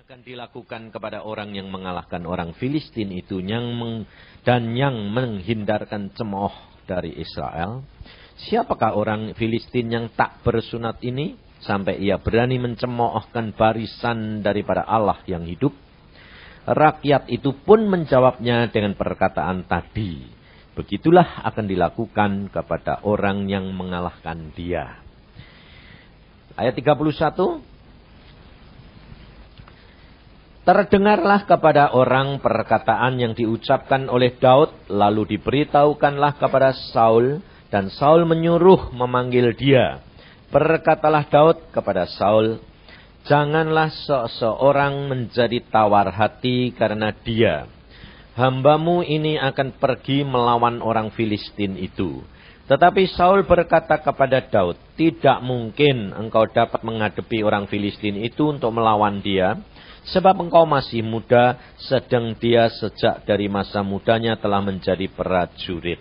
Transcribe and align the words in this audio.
akan 0.00 0.24
dilakukan 0.24 0.96
kepada 0.96 1.20
orang 1.20 1.52
yang 1.52 1.68
mengalahkan 1.68 2.24
orang 2.24 2.56
Filistin 2.56 3.12
itu 3.12 3.36
yang 3.44 3.76
meng, 3.76 4.08
dan 4.48 4.72
yang 4.72 4.96
menghindarkan 5.12 6.16
cemooh 6.16 6.56
dari 6.88 7.12
Israel. 7.20 7.84
Siapakah 8.48 8.96
orang 8.96 9.36
Filistin 9.36 9.92
yang 9.92 10.08
tak 10.16 10.40
bersunat 10.40 11.04
ini 11.04 11.36
sampai 11.60 12.00
ia 12.00 12.16
berani 12.16 12.56
mencemoohkan 12.56 13.52
barisan 13.52 14.40
daripada 14.40 14.88
Allah 14.88 15.20
yang 15.28 15.44
hidup? 15.44 15.76
Rakyat 16.64 17.28
itu 17.28 17.52
pun 17.60 17.84
menjawabnya 17.84 18.72
dengan 18.72 18.96
perkataan 18.96 19.68
tadi. 19.68 20.24
Begitulah 20.80 21.44
akan 21.44 21.68
dilakukan 21.68 22.48
kepada 22.48 23.04
orang 23.04 23.52
yang 23.52 23.68
mengalahkan 23.76 24.48
dia. 24.56 24.96
Ayat 26.56 26.72
31. 26.72 27.69
Terdengarlah 30.70 31.50
kepada 31.50 31.90
orang 31.90 32.38
perkataan 32.38 33.18
yang 33.18 33.34
diucapkan 33.34 34.06
oleh 34.06 34.38
Daud, 34.38 34.70
lalu 34.86 35.34
diberitahukanlah 35.34 36.38
kepada 36.38 36.70
Saul, 36.94 37.42
dan 37.74 37.90
Saul 37.90 38.22
menyuruh 38.22 38.94
memanggil 38.94 39.50
dia. 39.58 39.98
Berkatalah 40.54 41.26
Daud 41.26 41.74
kepada 41.74 42.06
Saul, 42.14 42.62
Janganlah 43.26 43.90
seseorang 43.90 45.10
menjadi 45.10 45.58
tawar 45.74 46.06
hati 46.14 46.70
karena 46.70 47.10
dia. 47.18 47.66
Hambamu 48.38 49.02
ini 49.02 49.42
akan 49.42 49.74
pergi 49.74 50.22
melawan 50.22 50.86
orang 50.86 51.10
Filistin 51.10 51.82
itu. 51.82 52.22
Tetapi 52.70 53.10
Saul 53.18 53.42
berkata 53.42 53.98
kepada 53.98 54.38
Daud, 54.38 54.78
Tidak 54.94 55.42
mungkin 55.42 56.14
engkau 56.14 56.46
dapat 56.46 56.86
menghadapi 56.86 57.42
orang 57.42 57.66
Filistin 57.66 58.22
itu 58.22 58.54
untuk 58.54 58.70
melawan 58.70 59.18
dia 59.18 59.58
Sebab 60.08 60.48
engkau 60.48 60.64
masih 60.64 61.04
muda, 61.04 61.60
sedang 61.76 62.32
dia 62.40 62.72
sejak 62.72 63.28
dari 63.28 63.52
masa 63.52 63.84
mudanya 63.84 64.38
telah 64.40 64.64
menjadi 64.64 65.04
prajurit. 65.12 66.00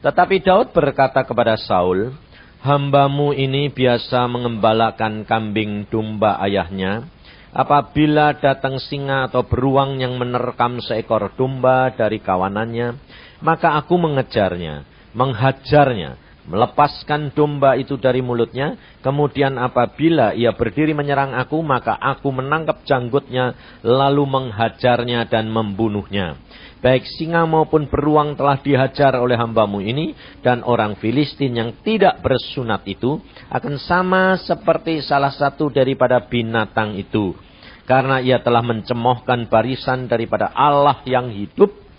Tetapi 0.00 0.36
Daud 0.40 0.70
berkata 0.70 1.26
kepada 1.26 1.58
Saul, 1.58 2.14
Hambamu 2.60 3.32
ini 3.32 3.72
biasa 3.72 4.28
mengembalakan 4.28 5.24
kambing 5.24 5.88
domba 5.88 6.36
ayahnya. 6.44 7.08
Apabila 7.50 8.36
datang 8.36 8.78
singa 8.78 9.26
atau 9.26 9.42
beruang 9.42 9.98
yang 9.98 10.14
menerkam 10.14 10.78
seekor 10.78 11.34
domba 11.34 11.90
dari 11.90 12.22
kawanannya, 12.22 12.94
maka 13.42 13.74
aku 13.80 13.96
mengejarnya, 13.98 14.86
menghajarnya, 15.16 16.29
melepaskan 16.50 17.30
domba 17.30 17.78
itu 17.78 17.94
dari 17.94 18.18
mulutnya. 18.20 18.74
Kemudian 19.00 19.54
apabila 19.56 20.34
ia 20.34 20.50
berdiri 20.50 20.92
menyerang 20.92 21.32
aku, 21.38 21.62
maka 21.62 21.94
aku 21.94 22.34
menangkap 22.34 22.82
janggutnya, 22.82 23.54
lalu 23.86 24.26
menghajarnya 24.26 25.30
dan 25.30 25.46
membunuhnya. 25.48 26.36
Baik 26.80 27.04
singa 27.06 27.44
maupun 27.44 27.86
beruang 27.86 28.34
telah 28.34 28.58
dihajar 28.58 29.14
oleh 29.20 29.38
hambamu 29.38 29.78
ini, 29.84 30.16
dan 30.42 30.66
orang 30.66 30.98
Filistin 30.98 31.54
yang 31.54 31.70
tidak 31.86 32.18
bersunat 32.24 32.82
itu 32.90 33.20
akan 33.52 33.78
sama 33.78 34.34
seperti 34.40 35.04
salah 35.04 35.30
satu 35.30 35.70
daripada 35.70 36.18
binatang 36.24 36.98
itu. 36.98 37.36
Karena 37.84 38.22
ia 38.22 38.40
telah 38.40 38.64
mencemohkan 38.64 39.50
barisan 39.50 40.08
daripada 40.08 40.50
Allah 40.56 41.04
yang 41.04 41.28
hidup, 41.28 41.89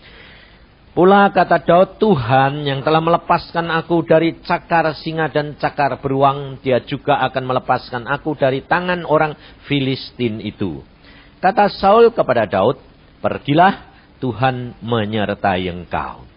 Pula 0.92 1.32
kata 1.32 1.64
Daud, 1.64 2.04
Tuhan 2.04 2.68
yang 2.68 2.84
telah 2.84 3.00
melepaskan 3.00 3.72
aku 3.72 4.04
dari 4.04 4.44
cakar 4.44 4.92
singa 5.00 5.32
dan 5.32 5.56
cakar 5.56 5.96
beruang, 6.04 6.60
dia 6.60 6.84
juga 6.84 7.16
akan 7.32 7.48
melepaskan 7.48 8.04
aku 8.12 8.36
dari 8.36 8.60
tangan 8.68 9.08
orang 9.08 9.32
Filistin 9.72 10.44
itu. 10.44 10.84
Kata 11.40 11.72
Saul 11.72 12.12
kepada 12.12 12.44
Daud, 12.44 12.76
pergilah 13.24 13.88
Tuhan 14.20 14.76
menyertai 14.84 15.72
engkau. 15.72 16.28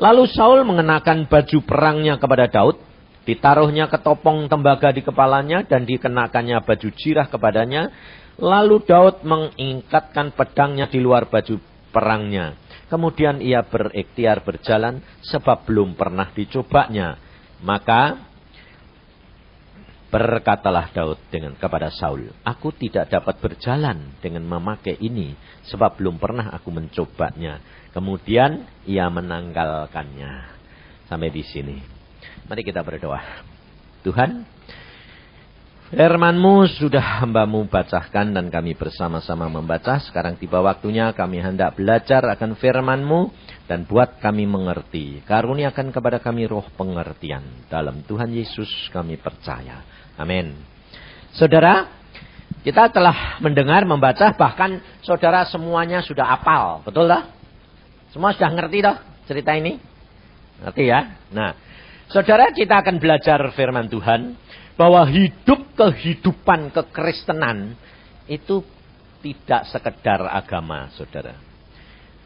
Lalu 0.00 0.24
Saul 0.32 0.64
mengenakan 0.64 1.28
baju 1.28 1.58
perangnya 1.68 2.16
kepada 2.16 2.48
Daud, 2.48 2.80
ditaruhnya 3.28 3.92
ketopong 3.92 4.48
tembaga 4.48 4.88
di 4.88 5.04
kepalanya 5.04 5.68
dan 5.68 5.84
dikenakannya 5.84 6.64
baju 6.64 6.88
jirah 6.96 7.28
kepadanya. 7.28 7.92
Lalu 8.40 8.88
Daud 8.88 9.20
mengingkatkan 9.20 10.32
pedangnya 10.32 10.88
di 10.88 10.96
luar 10.96 11.28
baju 11.28 11.60
perangnya 11.92 12.56
Kemudian 12.88 13.44
ia 13.44 13.60
berikhtiar 13.64 14.40
berjalan 14.40 15.04
sebab 15.20 15.68
belum 15.68 15.92
pernah 15.92 16.32
dicobanya. 16.32 17.20
Maka 17.60 18.16
berkatalah 20.08 20.88
Daud 20.96 21.20
dengan 21.28 21.52
kepada 21.60 21.92
Saul, 21.92 22.32
"Aku 22.40 22.72
tidak 22.72 23.12
dapat 23.12 23.36
berjalan 23.44 24.16
dengan 24.24 24.48
memakai 24.48 24.96
ini 25.04 25.36
sebab 25.68 26.00
belum 26.00 26.16
pernah 26.16 26.48
aku 26.48 26.72
mencobanya." 26.72 27.60
Kemudian 27.92 28.64
ia 28.88 29.08
menanggalkannya. 29.12 30.56
Sampai 31.12 31.28
di 31.28 31.44
sini. 31.44 31.76
Mari 32.48 32.64
kita 32.64 32.80
berdoa. 32.80 33.20
Tuhan, 34.04 34.44
Firmanmu 35.88 36.68
sudah 36.76 37.24
hambamu 37.24 37.64
bacakan 37.64 38.36
dan 38.36 38.52
kami 38.52 38.76
bersama-sama 38.76 39.48
membaca. 39.48 39.96
Sekarang 40.04 40.36
tiba 40.36 40.60
waktunya 40.60 41.16
kami 41.16 41.40
hendak 41.40 41.80
belajar 41.80 42.20
akan 42.28 42.60
firmanmu 42.60 43.32
dan 43.64 43.88
buat 43.88 44.20
kami 44.20 44.44
mengerti. 44.44 45.24
Karuniakan 45.24 45.88
kepada 45.88 46.20
kami 46.20 46.44
roh 46.44 46.68
pengertian. 46.76 47.40
Dalam 47.72 48.04
Tuhan 48.04 48.28
Yesus 48.36 48.68
kami 48.92 49.16
percaya. 49.16 49.80
Amin. 50.20 50.60
Saudara, 51.32 51.88
kita 52.60 52.92
telah 52.92 53.40
mendengar, 53.40 53.80
membaca, 53.88 54.36
bahkan 54.36 54.84
saudara 55.00 55.48
semuanya 55.48 56.04
sudah 56.04 56.28
apal. 56.28 56.84
Betul 56.84 57.08
tak? 57.08 57.32
Semua 58.12 58.36
sudah 58.36 58.52
ngerti 58.52 58.84
toh 58.84 58.96
cerita 59.24 59.56
ini? 59.56 59.80
Ngerti 60.60 60.84
ya? 60.84 61.16
Nah, 61.32 61.56
saudara 62.12 62.52
kita 62.52 62.76
akan 62.84 63.00
belajar 63.00 63.40
firman 63.56 63.88
Tuhan 63.88 64.36
bahwa 64.78 65.02
hidup 65.10 65.74
kehidupan 65.74 66.70
kekristenan 66.70 67.74
itu 68.30 68.62
tidak 69.18 69.66
sekedar 69.74 70.22
agama, 70.30 70.86
saudara. 70.94 71.34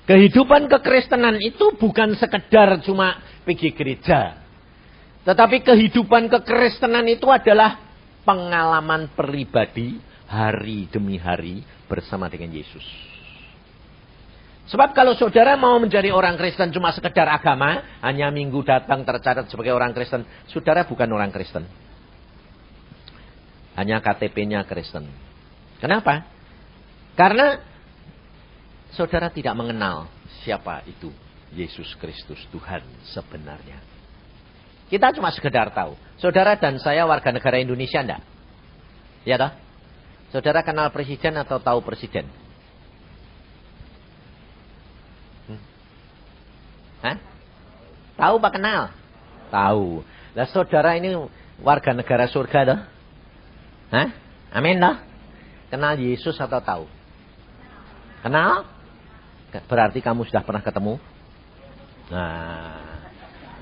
Kehidupan 0.04 0.68
kekristenan 0.68 1.40
itu 1.40 1.72
bukan 1.80 2.12
sekedar 2.20 2.76
cuma 2.84 3.24
pergi 3.48 3.72
gereja. 3.72 4.36
Tetapi 5.24 5.64
kehidupan 5.64 6.28
kekristenan 6.28 7.08
itu 7.08 7.32
adalah 7.32 7.80
pengalaman 8.28 9.08
pribadi 9.16 9.96
hari 10.28 10.90
demi 10.92 11.16
hari 11.16 11.64
bersama 11.88 12.28
dengan 12.28 12.52
Yesus. 12.52 12.84
Sebab 14.68 14.92
kalau 14.92 15.16
saudara 15.16 15.56
mau 15.56 15.80
menjadi 15.80 16.12
orang 16.12 16.36
Kristen 16.36 16.70
cuma 16.70 16.92
sekedar 16.92 17.26
agama, 17.28 17.98
hanya 18.04 18.28
minggu 18.28 18.60
datang 18.62 19.02
tercatat 19.02 19.48
sebagai 19.48 19.72
orang 19.72 19.96
Kristen, 19.96 20.26
saudara 20.52 20.84
bukan 20.84 21.08
orang 21.08 21.32
Kristen. 21.32 21.81
Hanya 23.72 24.04
KTP-nya 24.04 24.68
Kristen. 24.68 25.08
Kenapa? 25.80 26.28
Karena 27.16 27.60
saudara 28.92 29.32
tidak 29.32 29.56
mengenal 29.56 30.08
siapa 30.44 30.84
itu 30.84 31.08
Yesus 31.52 31.96
Kristus 32.00 32.40
Tuhan 32.52 32.84
sebenarnya. 33.12 33.80
Kita 34.92 35.08
cuma 35.16 35.32
sekedar 35.32 35.72
tahu. 35.72 35.96
Saudara 36.20 36.56
dan 36.60 36.76
saya 36.76 37.08
warga 37.08 37.32
negara 37.32 37.56
Indonesia 37.56 38.04
enggak? 38.04 38.22
Ya 39.24 39.40
toh? 39.40 39.52
Saudara 40.32 40.60
kenal 40.60 40.92
presiden 40.92 41.36
atau 41.40 41.56
tahu 41.60 41.80
presiden? 41.80 42.28
Hmm? 45.48 45.60
Hah? 47.04 47.16
Tahu 48.20 48.34
pak 48.36 48.52
kenal? 48.56 48.92
Tahu. 49.48 50.04
Lah 50.36 50.48
saudara 50.52 50.96
ini 50.96 51.16
warga 51.60 51.96
negara 51.96 52.28
surga 52.28 52.60
toh? 52.68 52.80
Hah? 53.92 54.08
Amin 54.56 54.80
dah. 54.80 55.04
Kenal 55.68 56.00
Yesus 56.00 56.36
atau 56.40 56.60
tahu? 56.64 56.84
Kenal? 58.24 58.64
Berarti 59.68 60.00
kamu 60.00 60.24
sudah 60.24 60.40
pernah 60.40 60.64
ketemu? 60.64 60.96
Nah, 62.08 63.04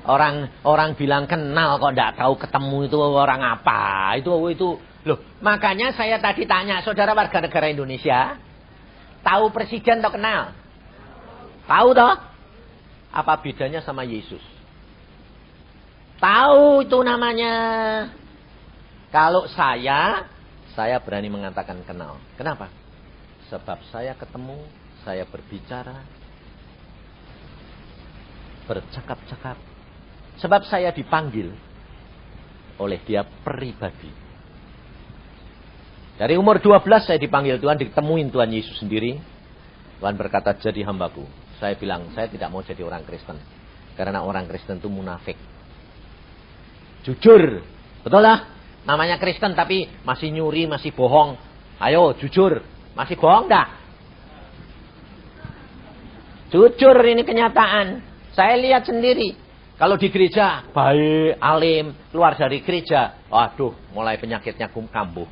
orang 0.06 0.50
orang 0.62 0.94
bilang 0.94 1.26
kenal 1.26 1.82
kok 1.82 1.94
tidak 1.94 2.14
tahu 2.14 2.34
ketemu 2.38 2.78
itu 2.86 2.96
orang 2.98 3.42
apa? 3.42 4.14
Itu 4.18 4.30
itu 4.50 4.78
loh. 5.02 5.18
Makanya 5.42 5.94
saya 5.98 6.22
tadi 6.22 6.46
tanya 6.46 6.82
saudara 6.86 7.10
warga 7.14 7.42
negara 7.42 7.66
Indonesia, 7.66 8.38
tahu 9.26 9.50
presiden 9.50 9.98
atau 9.98 10.14
kenal? 10.14 10.54
Tahu 11.66 11.88
toh? 11.94 12.14
Apa 13.10 13.42
bedanya 13.42 13.82
sama 13.82 14.06
Yesus? 14.06 14.42
Tahu 16.22 16.86
itu 16.86 16.98
namanya. 17.02 17.54
Kalau 19.10 19.50
saya, 19.50 20.30
saya 20.78 21.02
berani 21.02 21.26
mengatakan 21.26 21.82
kenal. 21.82 22.22
Kenapa? 22.38 22.70
Sebab 23.50 23.82
saya 23.90 24.14
ketemu, 24.14 24.62
saya 25.02 25.26
berbicara, 25.26 26.06
bercakap-cakap. 28.70 29.58
Sebab 30.38 30.62
saya 30.70 30.94
dipanggil 30.94 31.50
oleh 32.78 33.02
dia 33.02 33.26
pribadi. 33.26 34.14
Dari 36.14 36.38
umur 36.38 36.62
12 36.62 37.10
saya 37.10 37.18
dipanggil 37.18 37.58
Tuhan, 37.58 37.82
ditemuin 37.82 38.30
Tuhan 38.30 38.50
Yesus 38.54 38.78
sendiri. 38.78 39.18
Tuhan 39.98 40.14
berkata, 40.14 40.54
jadi 40.54 40.86
hambaku. 40.86 41.26
Saya 41.58 41.76
bilang, 41.76 42.14
saya 42.14 42.30
tidak 42.30 42.48
mau 42.48 42.62
jadi 42.62 42.80
orang 42.86 43.02
Kristen. 43.04 43.36
Karena 43.98 44.22
orang 44.22 44.46
Kristen 44.48 44.78
itu 44.78 44.88
munafik. 44.88 45.36
Jujur. 47.04 47.60
Betul 48.00 48.22
lah. 48.22 48.59
Namanya 48.88 49.20
Kristen 49.20 49.52
tapi 49.52 49.88
masih 50.02 50.32
nyuri, 50.32 50.64
masih 50.64 50.92
bohong. 50.96 51.36
Ayo, 51.80 52.16
jujur. 52.16 52.64
Masih 52.96 53.16
bohong 53.16 53.48
dah. 53.48 53.68
Jujur 56.50 56.96
ini 57.06 57.22
kenyataan. 57.22 58.02
Saya 58.34 58.58
lihat 58.58 58.88
sendiri. 58.88 59.36
Kalau 59.80 59.96
di 59.96 60.12
gereja, 60.12 60.68
baik, 60.76 61.40
alim, 61.40 61.96
keluar 62.12 62.36
dari 62.36 62.60
gereja. 62.60 63.16
Waduh, 63.32 63.72
mulai 63.96 64.20
penyakitnya 64.20 64.68
kambuh. 64.68 65.24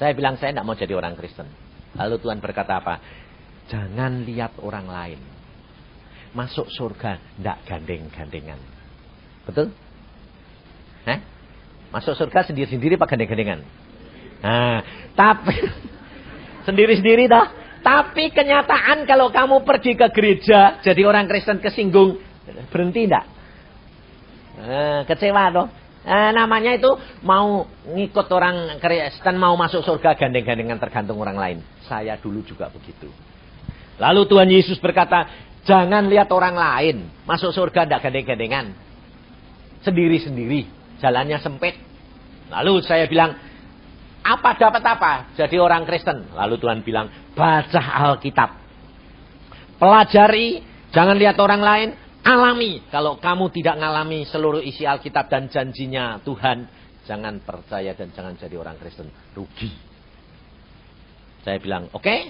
Saya 0.00 0.16
bilang, 0.16 0.40
saya 0.40 0.56
tidak 0.56 0.64
mau 0.64 0.72
jadi 0.72 0.96
orang 0.96 1.12
Kristen. 1.12 1.46
Lalu 1.94 2.16
Tuhan 2.18 2.40
berkata 2.40 2.80
apa? 2.80 2.94
Jangan 3.68 4.24
lihat 4.24 4.56
orang 4.60 4.88
lain. 4.88 5.20
Masuk 6.32 6.66
surga, 6.72 7.20
tidak 7.38 7.62
gandeng-gandengan. 7.68 8.58
Betul? 9.46 9.70
Hah? 11.06 11.33
Masuk 11.94 12.18
surga 12.18 12.42
sendiri-sendiri 12.50 12.98
pak 12.98 13.14
gandeng-gandengan? 13.14 13.62
Nah, 14.42 14.82
tapi 15.14 15.54
sendiri-sendiri 16.66 17.30
dah. 17.30 17.62
Tapi 17.84 18.32
kenyataan 18.34 19.06
kalau 19.06 19.30
kamu 19.30 19.62
pergi 19.62 19.94
ke 19.94 20.08
gereja, 20.10 20.80
jadi 20.82 21.04
orang 21.04 21.28
Kristen 21.28 21.60
kesinggung, 21.62 22.16
berhenti 22.72 23.06
enggak? 23.06 23.24
Nah, 24.58 25.00
kecewa 25.06 25.44
toh. 25.54 25.68
Nah, 26.04 26.32
namanya 26.32 26.76
itu 26.76 26.90
mau 27.24 27.64
ngikut 27.88 28.26
orang 28.32 28.76
Kristen 28.82 29.36
mau 29.38 29.54
masuk 29.54 29.84
surga 29.84 30.16
gandeng-gandengan 30.18 30.80
tergantung 30.80 31.20
orang 31.20 31.36
lain. 31.38 31.58
Saya 31.86 32.16
dulu 32.18 32.42
juga 32.42 32.72
begitu. 32.74 33.08
Lalu 34.00 34.26
Tuhan 34.26 34.48
Yesus 34.50 34.80
berkata, 34.82 35.30
jangan 35.62 36.10
lihat 36.10 36.26
orang 36.34 36.56
lain 36.58 36.96
masuk 37.24 37.54
surga 37.54 37.86
tidak 37.86 38.00
gandeng-gandengan. 38.04 38.74
Sendiri-sendiri, 39.84 40.64
jalannya 40.98 41.38
sempit. 41.40 41.74
Lalu 42.52 42.84
saya 42.84 43.08
bilang, 43.08 43.34
apa 44.24 44.56
dapat 44.56 44.82
apa 44.84 45.12
jadi 45.36 45.60
orang 45.60 45.84
Kristen? 45.84 46.32
Lalu 46.32 46.56
Tuhan 46.56 46.80
bilang, 46.80 47.12
baca 47.36 47.82
Alkitab. 48.08 48.50
Pelajari, 49.76 50.62
jangan 50.94 51.16
lihat 51.18 51.36
orang 51.36 51.60
lain, 51.60 51.88
alami. 52.24 52.80
Kalau 52.88 53.20
kamu 53.20 53.52
tidak 53.52 53.76
ngalami 53.76 54.24
seluruh 54.24 54.64
isi 54.64 54.88
Alkitab 54.88 55.28
dan 55.28 55.52
janjinya 55.52 56.24
Tuhan, 56.24 56.64
jangan 57.04 57.44
percaya 57.44 57.92
dan 57.92 58.10
jangan 58.16 58.34
jadi 58.40 58.56
orang 58.56 58.80
Kristen. 58.80 59.12
Rugi. 59.36 59.70
Saya 61.44 61.60
bilang, 61.60 61.92
oke. 61.92 62.00
Okay. 62.00 62.20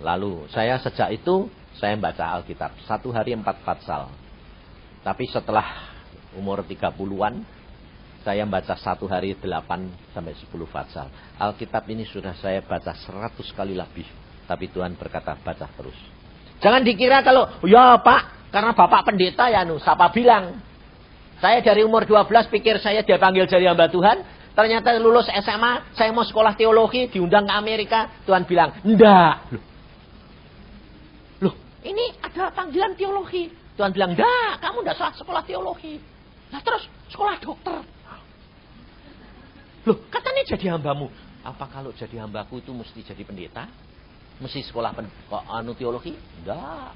Lalu 0.00 0.48
saya 0.48 0.80
sejak 0.80 1.12
itu, 1.12 1.52
saya 1.76 1.94
baca 2.00 2.40
Alkitab. 2.40 2.80
Satu 2.88 3.12
hari 3.12 3.36
empat 3.36 3.60
fatsal. 3.60 4.08
Tapi 5.04 5.28
setelah 5.28 5.91
umur 6.36 6.64
30-an, 6.64 7.44
saya 8.22 8.46
baca 8.46 8.78
satu 8.78 9.10
hari 9.10 9.34
8 9.34 10.14
sampai 10.14 10.34
10 10.38 10.46
fatsal. 10.70 11.10
Alkitab 11.42 11.82
ini 11.90 12.06
sudah 12.06 12.38
saya 12.38 12.62
baca 12.62 12.94
100 12.94 13.34
kali 13.50 13.74
lebih. 13.74 14.06
Tapi 14.46 14.70
Tuhan 14.70 14.94
berkata, 14.94 15.34
baca 15.34 15.66
terus. 15.74 15.98
Jangan 16.62 16.86
dikira 16.86 17.26
kalau, 17.26 17.50
ya 17.66 17.98
Pak, 17.98 18.54
karena 18.54 18.70
Bapak 18.70 19.10
pendeta 19.10 19.50
ya 19.50 19.66
nu, 19.66 19.82
siapa 19.82 20.14
bilang. 20.14 20.62
Saya 21.42 21.58
dari 21.58 21.82
umur 21.82 22.06
12 22.06 22.46
pikir 22.54 22.78
saya 22.78 23.02
dia 23.02 23.18
panggil 23.18 23.50
jadi 23.50 23.74
hamba 23.74 23.90
Tuhan. 23.90 24.22
Ternyata 24.54 24.94
lulus 25.02 25.26
SMA, 25.26 25.96
saya 25.98 26.14
mau 26.14 26.22
sekolah 26.22 26.54
teologi, 26.54 27.10
diundang 27.10 27.50
ke 27.50 27.54
Amerika. 27.58 28.22
Tuhan 28.22 28.46
bilang, 28.46 28.78
enggak. 28.86 29.50
Loh, 29.50 29.64
Loh 31.42 31.54
ini 31.82 32.14
ada 32.22 32.54
panggilan 32.54 32.94
teologi. 32.94 33.50
Tuhan 33.74 33.90
bilang, 33.90 34.14
enggak, 34.14 34.62
kamu 34.62 34.86
enggak 34.86 34.98
sekolah 35.18 35.42
teologi. 35.42 36.11
Nah 36.52 36.60
terus, 36.60 36.84
sekolah 37.08 37.40
dokter. 37.40 37.80
Loh, 39.82 39.98
katanya 40.12 40.42
jadi 40.46 40.76
hambamu. 40.76 41.10
Apa 41.42 41.66
kalau 41.66 41.90
jadi 41.90 42.22
hambaku 42.22 42.62
itu 42.62 42.70
mesti 42.70 43.02
jadi 43.02 43.24
pendeta? 43.26 43.66
Mesti 44.38 44.62
sekolah 44.70 44.94
pen, 44.94 45.10
anu 45.50 45.74
teologi? 45.74 46.14
Enggak. 46.14 46.94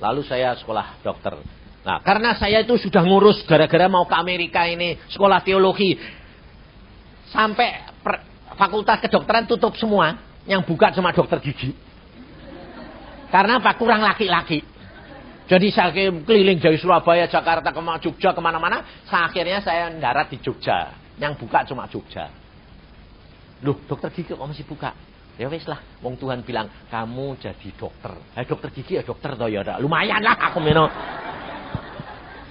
Lalu 0.00 0.22
saya 0.26 0.56
sekolah 0.58 1.04
dokter. 1.04 1.38
Nah, 1.80 2.00
karena 2.04 2.36
saya 2.36 2.60
itu 2.60 2.76
sudah 2.76 3.04
ngurus 3.04 3.44
gara-gara 3.44 3.88
mau 3.88 4.04
ke 4.04 4.16
Amerika 4.16 4.64
ini 4.66 4.96
sekolah 5.12 5.40
teologi. 5.44 5.96
Sampai 7.30 7.86
per, 8.02 8.24
fakultas 8.58 8.98
kedokteran 9.00 9.46
tutup 9.46 9.76
semua. 9.78 10.18
Yang 10.48 10.66
buka 10.72 10.90
cuma 10.96 11.12
dokter 11.12 11.38
gigi. 11.44 11.76
Karena 13.30 13.62
apa? 13.62 13.76
Kurang 13.78 14.02
laki-laki. 14.02 14.64
Jadi 15.50 15.66
saya 15.74 15.90
keliling 15.90 16.62
dari 16.62 16.78
Surabaya, 16.78 17.26
Jakarta, 17.26 17.74
ke 17.74 17.82
Jogja, 18.06 18.30
ke 18.30 18.38
mana-mana. 18.38 18.86
Akhirnya 19.10 19.58
saya 19.58 19.90
darat 19.98 20.30
di 20.30 20.38
Jogja. 20.38 20.94
Yang 21.18 21.42
buka 21.42 21.66
cuma 21.66 21.90
Jogja. 21.90 22.30
Loh, 23.66 23.76
dokter 23.84 24.14
gigi 24.14 24.30
kok 24.30 24.40
masih 24.40 24.62
buka? 24.64 24.94
Ya 25.36 25.48
wis 25.48 25.64
lah, 25.68 25.80
wong 26.04 26.20
Tuhan 26.20 26.44
bilang, 26.44 26.68
kamu 26.92 27.40
jadi 27.40 27.68
dokter. 27.76 28.12
Eh 28.36 28.44
dokter 28.44 28.70
gigi 28.72 29.00
ya 29.00 29.02
dokter 29.04 29.36
toh 29.36 29.48
ya 29.48 29.64
Lumayan 29.80 30.20
lah 30.20 30.36
aku 30.36 30.60
meno. 30.60 30.86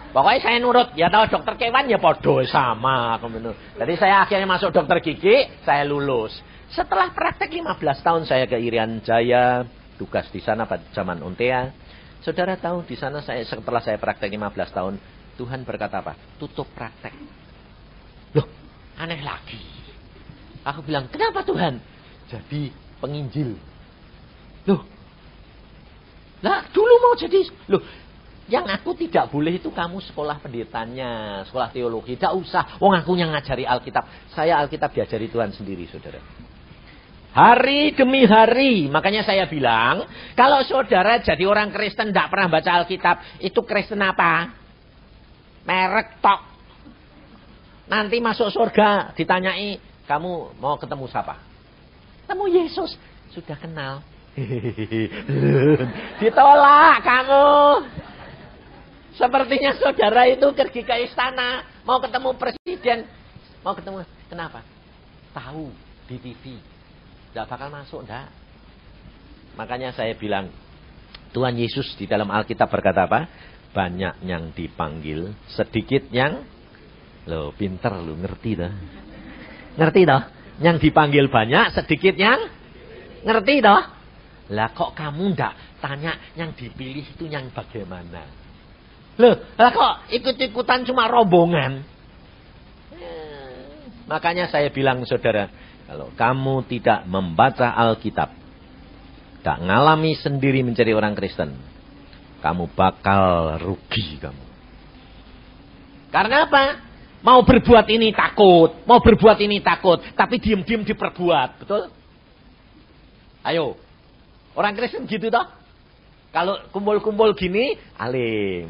Pokoknya 0.09 0.41
saya 0.41 0.57
nurut, 0.57 0.97
ya 0.97 1.05
tahu 1.05 1.29
dokter 1.29 1.53
kewan 1.53 1.85
ya 1.85 2.01
podo 2.01 2.41
sama 2.49 3.17
aku 3.17 3.29
meno. 3.29 3.53
Jadi 3.77 3.93
saya 3.93 4.25
akhirnya 4.25 4.49
masuk 4.49 4.73
dokter 4.73 5.05
gigi, 5.05 5.49
saya 5.61 5.85
lulus. 5.85 6.33
Setelah 6.73 7.13
praktek 7.13 7.53
15 7.53 7.77
tahun 8.05 8.21
saya 8.25 8.45
ke 8.49 8.57
Irian 8.57 9.01
Jaya, 9.05 9.65
tugas 10.01 10.25
di 10.33 10.41
sana 10.41 10.65
pada 10.65 10.85
zaman 10.93 11.21
Untea. 11.21 11.73
Saudara 12.19 12.59
tahu 12.59 12.83
di 12.83 12.99
sana 12.99 13.23
saya 13.23 13.47
setelah 13.47 13.79
saya 13.79 13.95
praktek 13.95 14.27
15 14.27 14.75
tahun, 14.75 14.93
Tuhan 15.39 15.63
berkata 15.63 16.03
apa? 16.03 16.19
Tutup 16.35 16.67
praktek. 16.75 17.15
Loh, 18.35 18.47
aneh 18.99 19.23
lagi. 19.23 19.59
Aku 20.67 20.83
bilang, 20.83 21.07
kenapa 21.07 21.47
Tuhan? 21.47 21.79
Jadi 22.27 22.75
penginjil. 22.99 23.55
Loh, 24.67 24.83
lah 26.43 26.67
dulu 26.75 26.93
mau 27.03 27.15
jadi, 27.15 27.39
loh, 27.71 27.83
yang 28.49 28.65
aku 28.67 28.97
tidak 28.97 29.29
boleh 29.29 29.61
itu 29.61 29.71
kamu 29.71 30.03
sekolah 30.11 30.43
pendetanya, 30.43 31.43
sekolah 31.47 31.69
teologi. 31.71 32.19
Tidak 32.19 32.33
usah, 32.35 32.81
wong 32.81 32.97
aku 32.97 33.15
yang 33.15 33.31
ngajari 33.31 33.63
Alkitab. 33.63 34.33
Saya 34.35 34.59
Alkitab 34.59 34.91
diajari 34.91 35.31
Tuhan 35.31 35.55
sendiri, 35.55 35.87
saudara. 35.87 36.19
Hari 37.29 37.93
demi 37.93 38.25
hari. 38.25 38.89
Makanya 38.89 39.21
saya 39.21 39.45
bilang, 39.45 40.09
kalau 40.33 40.65
saudara 40.65 41.21
jadi 41.21 41.45
orang 41.45 41.69
Kristen 41.69 42.09
tidak 42.09 42.33
pernah 42.33 42.49
baca 42.49 42.81
Alkitab, 42.81 43.37
itu 43.37 43.61
Kristen 43.61 44.01
apa? 44.01 44.49
Merek 45.61 46.17
tok. 46.25 46.41
Nanti 47.85 48.17
masuk 48.17 48.49
surga, 48.49 49.13
ditanyai, 49.13 49.77
kamu 50.09 50.57
mau 50.57 50.77
ketemu 50.81 51.05
siapa? 51.05 51.37
Ketemu 52.25 52.45
Yesus. 52.49 52.97
Sudah 53.29 53.57
kenal. 53.61 54.01
Ditolak 56.21 56.97
kamu. 57.05 57.45
Sepertinya 59.13 59.77
saudara 59.77 60.25
itu 60.25 60.49
pergi 60.53 60.81
ke 60.81 60.95
istana. 61.05 61.61
Mau 61.85 62.01
ketemu 62.01 62.29
presiden. 62.41 63.05
Mau 63.61 63.77
ketemu. 63.77 64.01
Kenapa? 64.29 64.65
Tahu 65.33 65.69
di 66.09 66.17
TV 66.17 66.57
tidak 67.29 67.45
bakal 67.45 67.69
masuk, 67.69 68.01
tidak. 68.05 68.27
Makanya 69.57 69.93
saya 69.93 70.17
bilang, 70.17 70.49
Tuhan 71.29 71.53
Yesus 71.59 71.93
di 71.99 72.09
dalam 72.09 72.29
Alkitab 72.31 72.69
berkata 72.71 73.05
apa? 73.05 73.29
Banyak 73.69 74.25
yang 74.25 74.49
dipanggil, 74.55 75.35
sedikit 75.45 76.09
yang, 76.09 76.41
lo 77.29 77.53
pinter 77.53 77.93
lo 78.01 78.17
ngerti 78.17 78.51
dah. 78.57 78.73
Ngerti 79.77 80.01
dah? 80.09 80.21
Yang 80.59 80.89
dipanggil 80.89 81.29
banyak, 81.29 81.77
sedikit 81.77 82.17
yang, 82.17 82.49
ngerti 83.21 83.61
dah? 83.61 83.81
Lah 84.49 84.73
kok 84.73 84.97
kamu 84.97 85.37
ndak 85.37 85.53
tanya 85.77 86.17
yang 86.33 86.57
dipilih 86.57 87.05
itu 87.05 87.29
yang 87.29 87.53
bagaimana? 87.53 88.25
Loh, 89.21 89.37
lah 89.59 89.69
kok 89.69 89.93
ikut-ikutan 90.09 90.89
cuma 90.89 91.05
rombongan? 91.05 91.85
Makanya 94.09 94.49
saya 94.49 94.73
bilang 94.73 95.05
saudara, 95.05 95.53
kalau 95.89 96.13
kamu 96.13 96.69
tidak 96.69 97.01
membaca 97.09 97.73
Alkitab, 97.73 98.29
tak 99.41 99.57
ngalami 99.57 100.13
sendiri 100.13 100.61
menjadi 100.61 100.93
orang 100.93 101.17
Kristen, 101.17 101.57
kamu 102.45 102.69
bakal 102.77 103.57
rugi 103.57 104.21
kamu. 104.21 104.45
Karena 106.13 106.45
apa? 106.45 106.85
Mau 107.25 107.41
berbuat 107.41 107.89
ini 107.89 108.13
takut, 108.13 108.85
mau 108.85 109.01
berbuat 109.01 109.41
ini 109.41 109.65
takut, 109.65 109.97
tapi 110.13 110.37
diam-diam 110.37 110.85
diperbuat, 110.85 111.65
betul? 111.65 111.89
Ayo, 113.41 113.73
orang 114.53 114.77
Kristen 114.77 115.09
gitu 115.09 115.33
toh? 115.33 115.49
Kalau 116.29 116.69
kumpul-kumpul 116.69 117.33
gini, 117.33 117.73
alim. 117.97 118.69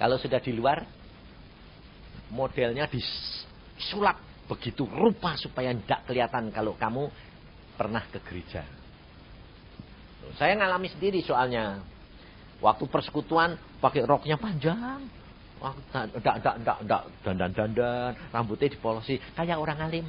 Kalau 0.00 0.16
sudah 0.16 0.40
di 0.40 0.56
luar, 0.56 0.80
modelnya 2.32 2.88
dis 2.88 3.04
sulap 3.92 4.29
begitu 4.50 4.82
rupa 4.90 5.38
supaya 5.38 5.70
tidak 5.70 6.10
kelihatan 6.10 6.50
kalau 6.50 6.74
kamu 6.74 7.06
pernah 7.78 8.02
ke 8.10 8.18
gereja. 8.26 8.66
Saya 10.34 10.58
ngalami 10.58 10.90
sendiri 10.90 11.22
soalnya. 11.22 11.80
Waktu 12.60 12.84
persekutuan 12.92 13.56
pakai 13.80 14.04
roknya 14.04 14.36
panjang. 14.36 15.06
Ndak 15.60 16.36
ndak 16.40 16.54
ndak 16.64 16.78
ndak 16.88 17.02
dandan 17.20 17.52
dandan, 17.52 18.12
rambutnya 18.32 18.68
dipolosi 18.72 19.20
kayak 19.36 19.60
orang 19.60 19.78
alim. 19.80 20.06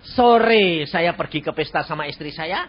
Sore 0.00 0.88
saya 0.88 1.12
pergi 1.12 1.44
ke 1.44 1.52
pesta 1.52 1.84
sama 1.84 2.08
istri 2.08 2.32
saya, 2.32 2.68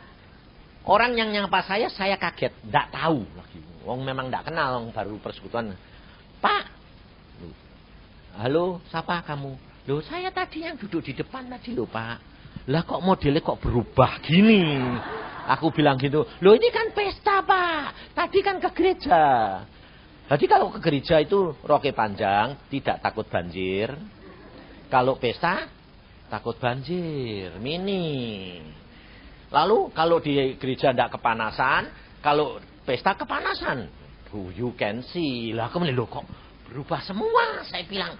orang 0.83 1.15
yang 1.15 1.31
nyapa 1.31 1.63
saya 1.63 1.87
saya 1.91 2.15
kaget, 2.19 2.51
ndak 2.67 2.91
tahu 2.91 3.23
lagi. 3.35 3.59
Wong 3.83 4.03
memang 4.03 4.31
ndak 4.31 4.51
kenal, 4.51 4.83
baru 4.95 5.15
persekutuan. 5.19 5.75
Pak, 6.39 6.70
halo, 8.39 8.79
siapa 8.87 9.25
kamu? 9.25 9.51
Loh, 9.89 9.99
saya 10.05 10.29
tadi 10.31 10.63
yang 10.63 10.77
duduk 10.77 11.03
di 11.03 11.17
depan 11.17 11.49
tadi 11.49 11.73
loh, 11.73 11.89
Pak. 11.89 12.17
Lah 12.69 12.85
kok 12.85 13.01
modelnya 13.01 13.41
kok 13.41 13.57
berubah 13.57 14.21
gini? 14.21 14.77
Aku 15.57 15.73
bilang 15.73 15.97
gitu, 15.97 16.21
loh 16.45 16.53
ini 16.53 16.69
kan 16.69 16.93
pesta 16.93 17.41
pak, 17.41 18.13
tadi 18.13 18.45
kan 18.45 18.61
ke 18.61 18.69
gereja. 18.77 19.23
Jadi 20.29 20.45
kalau 20.45 20.69
ke 20.69 20.79
gereja 20.79 21.17
itu 21.17 21.57
roke 21.65 21.89
panjang, 21.91 22.69
tidak 22.69 23.01
takut 23.01 23.25
banjir. 23.25 23.89
Kalau 24.87 25.17
pesta, 25.17 25.65
takut 26.29 26.55
banjir, 26.61 27.57
mini. 27.57 28.61
Lalu 29.49 29.91
kalau 29.91 30.21
di 30.21 30.55
gereja 30.61 30.93
tidak 30.93 31.17
kepanasan, 31.17 31.89
kalau 32.21 32.61
pesta 32.85 33.17
kepanasan. 33.17 33.89
You 34.31 34.71
can 34.79 35.03
see. 35.11 35.51
Lah 35.51 35.67
kemudian 35.67 35.97
lo 35.99 36.07
kok 36.07 36.23
berubah 36.71 37.03
semua? 37.03 37.67
Saya 37.67 37.83
bilang, 37.83 38.15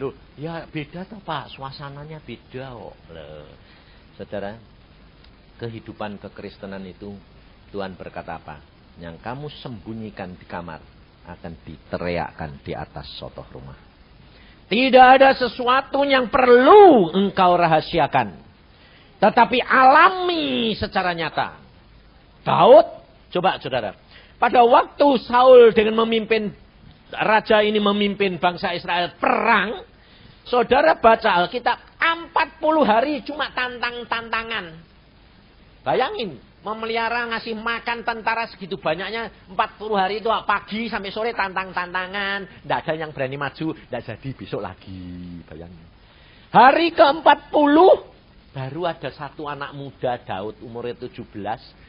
Loh, 0.00 0.16
ya 0.40 0.64
beda 0.64 1.04
toh 1.04 1.20
Pak, 1.20 1.52
suasananya 1.52 2.24
beda 2.24 2.72
kok. 2.72 2.96
Loh. 3.12 3.52
Saudara, 4.16 4.56
kehidupan 5.60 6.16
kekristenan 6.16 6.80
itu 6.88 7.12
Tuhan 7.68 7.92
berkata 7.92 8.40
apa? 8.40 8.64
Yang 8.96 9.20
kamu 9.20 9.46
sembunyikan 9.60 10.32
di 10.40 10.48
kamar 10.48 10.80
akan 11.28 11.52
diteriakkan 11.68 12.64
di 12.64 12.72
atas 12.72 13.08
sotoh 13.20 13.44
rumah. 13.52 13.76
Tidak 14.72 15.06
ada 15.20 15.36
sesuatu 15.36 16.00
yang 16.08 16.32
perlu 16.32 17.12
engkau 17.12 17.52
rahasiakan. 17.60 18.40
Tetapi 19.20 19.60
alami 19.60 20.72
secara 20.74 21.12
nyata. 21.12 21.60
Daud, 22.42 22.88
coba 23.30 23.60
saudara. 23.60 23.94
Pada 24.40 24.64
waktu 24.66 25.06
Saul 25.28 25.70
dengan 25.76 26.02
memimpin, 26.02 26.50
raja 27.12 27.60
ini 27.60 27.78
memimpin 27.78 28.40
bangsa 28.40 28.72
Israel 28.72 29.16
perang. 29.20 29.84
Saudara 30.42 30.98
baca 30.98 31.46
Alkitab, 31.46 31.78
40 32.02 32.82
hari 32.82 33.22
cuma 33.22 33.54
tantang-tantangan. 33.54 34.74
Bayangin, 35.86 36.38
memelihara 36.66 37.30
ngasih 37.30 37.54
makan 37.54 38.02
tentara 38.02 38.50
segitu 38.50 38.78
banyaknya 38.78 39.30
40 39.50 39.56
hari 39.94 40.18
itu 40.18 40.30
pagi 40.46 40.90
sampai 40.90 41.14
sore 41.14 41.30
tantang-tantangan. 41.30 42.66
Tidak 42.66 42.78
ada 42.82 42.92
yang 42.98 43.14
berani 43.14 43.38
maju, 43.38 43.74
tidak 43.74 44.02
jadi 44.02 44.28
besok 44.34 44.62
lagi. 44.66 45.42
Bayangin. 45.46 45.86
Hari 46.52 46.92
ke-40 46.92 47.76
baru 48.52 48.84
ada 48.84 49.08
satu 49.08 49.48
anak 49.48 49.72
muda 49.72 50.20
Daud 50.20 50.60
umurnya 50.60 51.08
17 51.08 51.24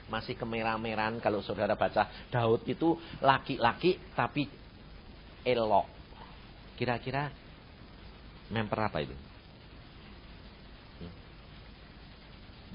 masih 0.07 0.39
kemerah-merahan 0.39 1.19
kalau 1.19 1.43
saudara 1.43 1.75
baca 1.75 2.07
Daud 2.31 2.63
itu 2.63 2.95
laki-laki 3.19 3.99
tapi 4.15 4.47
elok. 5.43 5.87
Kira-kira 6.79 7.29
Memper 8.51 8.79
apa 8.85 8.99
itu? 9.01 9.15
Hmm. 11.01 11.13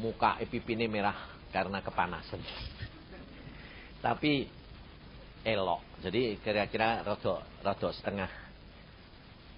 Muka 0.01 0.41
epipine 0.43 0.89
merah 0.89 1.15
karena 1.53 1.79
kepanasan. 1.85 2.41
Tapi 4.05 4.49
elok. 5.45 5.83
Jadi 6.03 6.41
kira-kira 6.43 7.05
rodok 7.07 7.93
setengah 7.95 8.31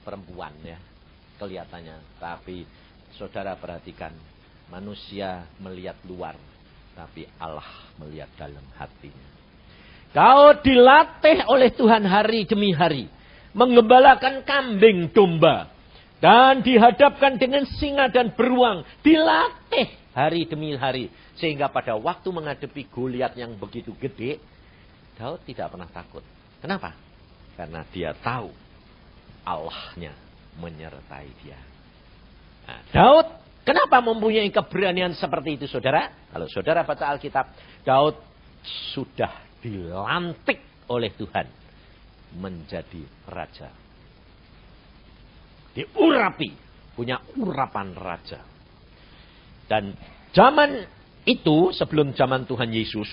perempuan 0.04 0.52
ya 0.64 0.76
kelihatannya. 1.40 2.20
Tapi 2.20 2.68
saudara 3.16 3.56
perhatikan, 3.56 4.12
manusia 4.68 5.48
melihat 5.56 5.96
luar, 6.04 6.36
tapi 6.92 7.24
Allah 7.40 7.66
melihat 7.96 8.28
dalam 8.36 8.64
hatinya. 8.76 9.39
Kau 10.10 10.58
dilatih 10.58 11.46
oleh 11.46 11.70
Tuhan 11.70 12.02
hari 12.02 12.42
demi 12.42 12.74
hari. 12.74 13.06
Mengembalakan 13.54 14.42
kambing 14.42 15.14
domba. 15.14 15.70
Dan 16.20 16.60
dihadapkan 16.60 17.38
dengan 17.38 17.64
singa 17.78 18.10
dan 18.10 18.34
beruang. 18.34 18.82
Dilatih 19.06 19.88
hari 20.10 20.50
demi 20.50 20.74
hari. 20.74 21.08
Sehingga 21.38 21.70
pada 21.70 21.94
waktu 21.94 22.26
menghadapi 22.26 22.90
Goliat 22.90 23.38
yang 23.38 23.54
begitu 23.54 23.94
gede. 23.96 24.42
Daud 25.14 25.46
tidak 25.46 25.70
pernah 25.70 25.88
takut. 25.88 26.26
Kenapa? 26.58 26.92
Karena 27.54 27.86
dia 27.92 28.10
tahu 28.18 28.50
Allahnya 29.46 30.12
menyertai 30.58 31.28
dia. 31.44 31.60
Nah, 32.66 32.80
Daud 32.90 33.26
kenapa 33.62 34.02
mempunyai 34.02 34.50
keberanian 34.50 35.14
seperti 35.14 35.60
itu 35.60 35.66
saudara? 35.70 36.12
Kalau 36.34 36.46
saudara 36.50 36.82
baca 36.82 37.04
Alkitab. 37.14 37.46
Daud 37.84 38.16
sudah 38.92 39.49
dilantik 39.60 40.88
oleh 40.88 41.12
Tuhan 41.14 41.46
menjadi 42.40 43.02
raja 43.28 43.70
diurapi, 45.74 46.50
punya 46.94 47.22
urapan 47.38 47.94
raja. 47.94 48.42
Dan 49.70 49.94
zaman 50.34 50.86
itu 51.26 51.70
sebelum 51.70 52.12
zaman 52.18 52.46
Tuhan 52.46 52.70
Yesus, 52.74 53.10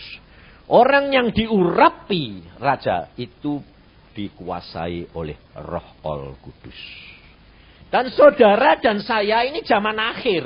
orang 0.71 1.13
yang 1.13 1.29
diurapi 1.29 2.57
raja 2.57 3.13
itu 3.19 3.61
dikuasai 4.17 5.13
oleh 5.13 5.37
Roh 5.53 5.89
Al 6.01 6.33
Kudus. 6.41 6.81
Dan 7.87 8.11
saudara 8.11 8.75
dan 8.81 8.99
saya 8.99 9.47
ini 9.47 9.63
zaman 9.63 9.95
akhir. 9.95 10.43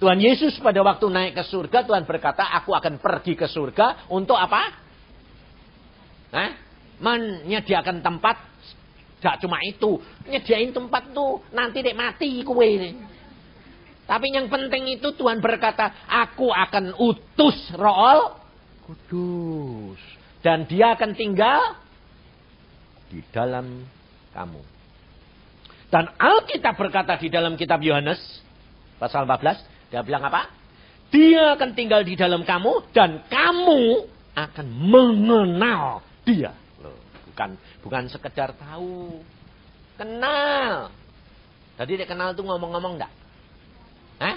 Tuhan 0.00 0.16
Yesus 0.16 0.56
pada 0.64 0.80
waktu 0.80 1.12
naik 1.12 1.36
ke 1.36 1.44
surga, 1.44 1.84
Tuhan 1.84 2.08
berkata, 2.08 2.56
aku 2.56 2.72
akan 2.72 2.96
pergi 3.04 3.36
ke 3.36 3.44
surga 3.44 4.08
untuk 4.08 4.32
apa? 4.32 4.88
Nah, 6.30 6.54
menyediakan 7.00 8.02
tempat 8.04 8.50
Gak 9.20 9.44
cuma 9.44 9.60
itu. 9.60 10.00
Nyediain 10.26 10.72
tempat 10.72 11.12
tuh. 11.12 11.44
Nanti 11.52 11.84
dek 11.84 11.96
mati 11.96 12.40
kue. 12.40 12.96
Tapi 14.08 14.26
yang 14.32 14.48
penting 14.48 14.96
itu 14.96 15.12
Tuhan 15.14 15.44
berkata. 15.44 16.08
Aku 16.08 16.48
akan 16.48 16.96
utus 16.96 17.56
roh 17.76 18.40
kudus. 18.88 20.00
Dan 20.40 20.64
dia 20.64 20.96
akan 20.96 21.12
tinggal. 21.12 21.76
Di 23.12 23.20
dalam 23.28 23.84
kamu. 24.32 24.62
Dan 25.92 26.06
Alkitab 26.16 26.80
berkata 26.80 27.20
di 27.20 27.28
dalam 27.28 27.60
kitab 27.60 27.84
Yohanes. 27.84 28.18
Pasal 28.96 29.28
14. 29.28 29.92
Dia 29.92 30.00
bilang 30.00 30.24
apa? 30.24 30.48
Dia 31.12 31.60
akan 31.60 31.76
tinggal 31.76 32.08
di 32.08 32.16
dalam 32.16 32.40
kamu. 32.40 32.88
Dan 32.96 33.20
kamu 33.28 34.08
akan 34.32 34.66
mengenal 34.88 36.00
dia. 36.24 36.52
Bukan 37.30 37.54
bukan 37.80 38.04
sekedar 38.10 38.52
tahu. 38.58 39.22
Kenal. 39.96 40.90
Tadi 41.76 41.96
dia 41.96 42.08
kenal 42.08 42.36
tuh 42.36 42.44
ngomong-ngomong 42.44 43.00
enggak? 43.00 43.12
Hah? 44.20 44.36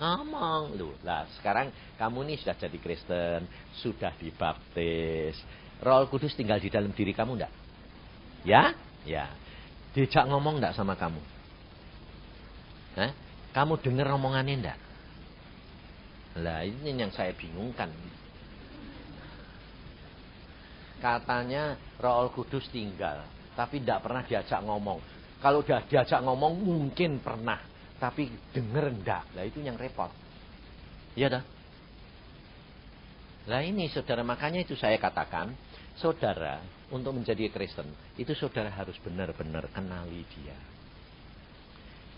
Ngomong. 0.00 0.80
Loh, 0.80 0.96
lah 1.04 1.28
sekarang 1.36 1.68
kamu 2.00 2.32
nih 2.32 2.36
sudah 2.40 2.56
jadi 2.56 2.78
Kristen, 2.80 3.44
sudah 3.84 4.16
dibaptis. 4.16 5.36
Roh 5.84 6.08
Kudus 6.08 6.32
tinggal 6.36 6.56
di 6.56 6.72
dalam 6.72 6.92
diri 6.96 7.12
kamu 7.12 7.36
enggak? 7.36 7.52
Ya? 8.48 8.72
Ya. 9.04 9.28
Dijak 9.92 10.24
ngomong 10.28 10.60
enggak 10.60 10.72
sama 10.72 10.96
kamu? 10.96 11.20
Hah? 12.96 13.12
Kamu 13.52 13.76
dengar 13.84 14.08
omongannya 14.16 14.54
enggak? 14.56 14.78
Lah 16.40 16.64
ini 16.64 16.96
yang 16.96 17.12
saya 17.12 17.34
bingungkan. 17.36 17.90
Katanya 21.00 21.80
Roh 21.96 22.28
Kudus 22.30 22.68
tinggal, 22.68 23.24
tapi 23.56 23.80
tidak 23.80 24.04
pernah 24.04 24.22
diajak 24.22 24.60
ngomong. 24.60 25.00
Kalau 25.40 25.64
udah 25.64 25.88
diajak 25.88 26.20
ngomong 26.20 26.60
mungkin 26.60 27.24
pernah, 27.24 27.56
tapi 27.96 28.28
denger 28.52 28.92
ndak. 29.00 29.24
Lah 29.32 29.44
itu 29.48 29.64
yang 29.64 29.80
repot. 29.80 30.12
Iya 31.16 31.40
dah. 31.40 31.44
Lah 33.48 33.64
ini 33.64 33.88
saudara 33.88 34.20
makanya 34.20 34.60
itu 34.60 34.76
saya 34.76 35.00
katakan, 35.00 35.56
saudara 35.96 36.60
untuk 36.92 37.16
menjadi 37.16 37.48
Kristen 37.48 37.88
itu 38.20 38.36
saudara 38.36 38.68
harus 38.68 38.94
benar-benar 39.00 39.72
kenali 39.72 40.22
dia. 40.36 40.56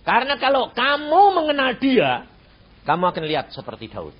Karena 0.02 0.34
kalau 0.34 0.74
kamu 0.74 1.22
mengenal 1.38 1.78
dia, 1.78 2.26
kamu 2.82 3.14
akan 3.14 3.24
lihat 3.30 3.54
seperti 3.54 3.86
Daud. 3.86 4.14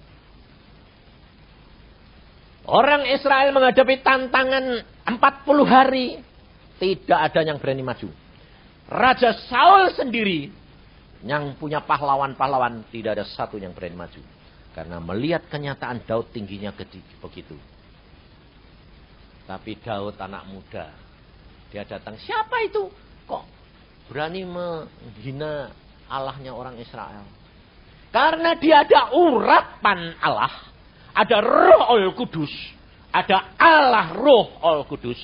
Orang 2.62 3.02
Israel 3.11 3.50
menghadapi 3.50 4.07
tantangan 4.07 4.64
40 5.07 5.19
hari. 5.66 6.23
Tidak 6.78 7.14
ada 7.14 7.47
yang 7.47 7.62
berani 7.62 7.83
maju. 7.87 8.11
Raja 8.90 9.38
Saul 9.47 9.95
sendiri 9.95 10.50
yang 11.23 11.54
punya 11.54 11.78
pahlawan-pahlawan 11.83 12.83
tidak 12.90 13.19
ada 13.19 13.25
satu 13.26 13.59
yang 13.59 13.71
berani 13.71 13.95
maju. 13.95 14.23
Karena 14.75 14.99
melihat 14.99 15.47
kenyataan 15.47 16.02
Daud 16.02 16.35
tingginya 16.35 16.75
begitu. 16.75 17.54
Tapi 19.47 19.78
Daud 19.78 20.19
anak 20.19 20.42
muda. 20.50 20.90
Dia 21.71 21.87
datang, 21.87 22.19
siapa 22.19 22.62
itu? 22.66 22.90
Kok 23.26 23.45
berani 24.11 24.42
menghina 24.45 25.71
Allahnya 26.11 26.52
orang 26.52 26.76
Israel? 26.83 27.25
Karena 28.12 28.52
dia 28.59 28.85
ada 28.85 29.14
urapan 29.16 30.12
Allah. 30.21 30.72
Ada 31.12 31.45
roh 31.45 31.83
al 31.92 32.12
kudus. 32.16 32.52
Ada 33.12 33.57
Allah 33.61 34.16
roh 34.16 34.57
al 34.64 34.88
kudus. 34.88 35.21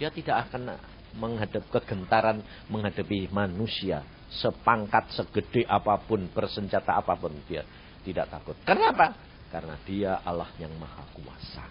Dia 0.00 0.08
tidak 0.12 0.48
akan 0.48 0.76
menghadap 1.16 1.64
kegentaran 1.72 2.40
menghadapi 2.68 3.28
manusia. 3.32 4.04
Sepangkat, 4.26 5.14
segede 5.14 5.62
apa 5.70 5.96
pun, 6.02 6.26
bersenjata 6.32 6.98
apa 6.98 7.14
pun. 7.14 7.32
Dia 7.46 7.62
tidak 8.02 8.26
takut. 8.32 8.56
Kenapa? 8.66 9.14
Karena 9.48 9.78
dia 9.86 10.18
Allah 10.26 10.50
yang 10.58 10.74
maha 10.76 11.06
kuasa. 11.14 11.64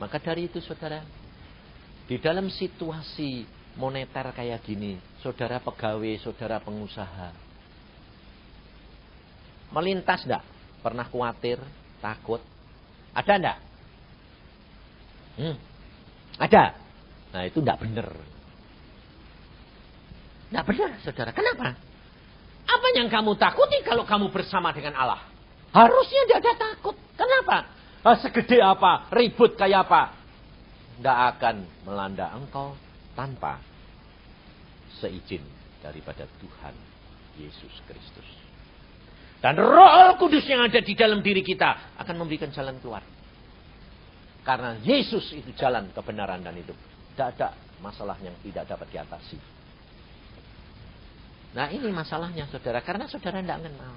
Maka 0.00 0.18
dari 0.18 0.50
itu 0.50 0.58
saudara, 0.58 1.04
di 2.08 2.18
dalam 2.18 2.50
situasi 2.50 3.46
moneter 3.78 4.34
kayak 4.34 4.64
gini, 4.66 4.98
saudara 5.22 5.62
pegawai, 5.62 6.18
saudara 6.18 6.58
pengusaha, 6.58 7.30
melintas 9.70 10.26
enggak? 10.26 10.42
Pernah 10.82 11.06
khawatir, 11.08 11.62
takut? 12.04 12.44
Ada 13.16 13.32
enggak? 13.40 13.58
Hmm. 15.40 15.56
Ada. 16.36 16.64
Nah 17.32 17.42
itu 17.48 17.64
enggak 17.64 17.80
benar. 17.80 18.08
Enggak 20.52 20.64
benar 20.68 20.90
saudara. 21.00 21.30
Kenapa? 21.32 21.72
Apa 22.68 22.86
yang 22.92 23.08
kamu 23.08 23.40
takuti 23.40 23.80
kalau 23.80 24.04
kamu 24.04 24.28
bersama 24.28 24.76
dengan 24.76 25.00
Allah? 25.00 25.24
Harusnya 25.72 26.28
tidak 26.28 26.38
ada 26.44 26.54
takut. 26.70 26.96
Kenapa? 27.16 27.72
Ah, 28.04 28.20
segede 28.20 28.60
apa? 28.60 29.08
Ribut 29.08 29.56
kayak 29.56 29.88
apa? 29.88 30.12
Tidak 31.00 31.18
akan 31.34 31.56
melanda 31.88 32.30
engkau 32.36 32.76
tanpa 33.16 33.58
seizin 35.00 35.42
daripada 35.82 36.28
Tuhan 36.38 36.74
Yesus 37.40 37.74
Kristus. 37.88 38.43
Dan 39.44 39.60
roh 39.60 40.16
kudus 40.16 40.48
yang 40.48 40.64
ada 40.64 40.80
di 40.80 40.96
dalam 40.96 41.20
diri 41.20 41.44
kita 41.44 42.00
akan 42.00 42.16
memberikan 42.16 42.48
jalan 42.48 42.80
keluar. 42.80 43.04
Karena 44.40 44.80
Yesus 44.80 45.36
itu 45.36 45.52
jalan 45.60 45.92
kebenaran 45.92 46.40
dan 46.40 46.56
hidup. 46.56 46.72
Tidak 47.12 47.28
ada 47.36 47.52
masalah 47.84 48.16
yang 48.24 48.32
tidak 48.40 48.64
dapat 48.64 48.88
diatasi. 48.88 49.36
Nah 51.52 51.68
ini 51.68 51.92
masalahnya 51.92 52.48
saudara. 52.48 52.80
Karena 52.80 53.04
saudara 53.04 53.44
tidak 53.44 53.68
kenal. 53.68 53.94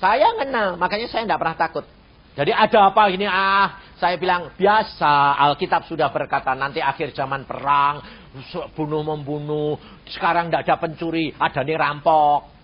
Saya 0.00 0.28
kenal. 0.40 0.80
Makanya 0.80 1.12
saya 1.12 1.28
tidak 1.28 1.40
pernah 1.44 1.58
takut. 1.60 1.84
Jadi 2.32 2.52
ada 2.56 2.96
apa 2.96 3.12
ini? 3.12 3.28
Ah, 3.28 3.92
saya 4.00 4.16
bilang 4.16 4.56
biasa. 4.56 5.36
Alkitab 5.36 5.84
sudah 5.84 6.08
berkata 6.08 6.56
nanti 6.56 6.80
akhir 6.80 7.12
zaman 7.12 7.44
perang, 7.44 8.00
bunuh 8.72 9.04
membunuh. 9.04 9.76
Sekarang 10.08 10.48
tidak 10.48 10.64
ada 10.64 10.76
pencuri, 10.80 11.36
ada 11.36 11.60
nih 11.60 11.76
rampok. 11.76 12.55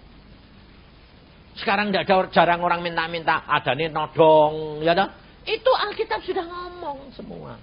Sekarang 1.59 1.92
tidak 1.92 2.09
ada 2.09 2.32
jarang 2.32 2.61
orang 2.64 2.80
minta-minta, 2.80 3.44
ada 3.44 3.76
nih 3.76 3.92
nodong, 3.92 4.80
ya 4.80 4.97
dah. 4.97 5.09
Itu 5.44 5.68
Alkitab 5.68 6.25
sudah 6.25 6.44
ngomong 6.49 7.12
semua. 7.12 7.61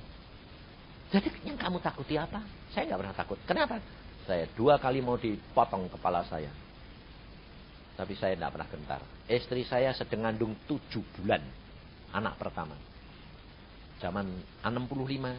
Jadi 1.10 1.32
yang 1.42 1.58
kamu 1.58 1.82
takuti 1.82 2.14
apa? 2.20 2.44
Saya 2.70 2.86
nggak 2.86 3.00
pernah 3.02 3.16
takut. 3.18 3.38
Kenapa? 3.50 3.82
saya. 4.30 4.46
Dua 4.54 4.78
kali 4.78 5.02
mau 5.02 5.18
dipotong 5.18 5.90
kepala 5.90 6.22
saya. 6.30 6.54
Tapi 7.98 8.14
saya 8.14 8.38
tidak 8.38 8.54
pernah 8.54 8.70
gentar. 8.70 9.02
Istri 9.26 9.66
saya 9.66 9.90
sedang 9.98 10.30
ngandung 10.30 10.54
tujuh 10.70 11.02
bulan. 11.18 11.42
Anak 12.14 12.38
pertama. 12.38 12.78
Zaman 13.98 14.30
65, 14.62 15.34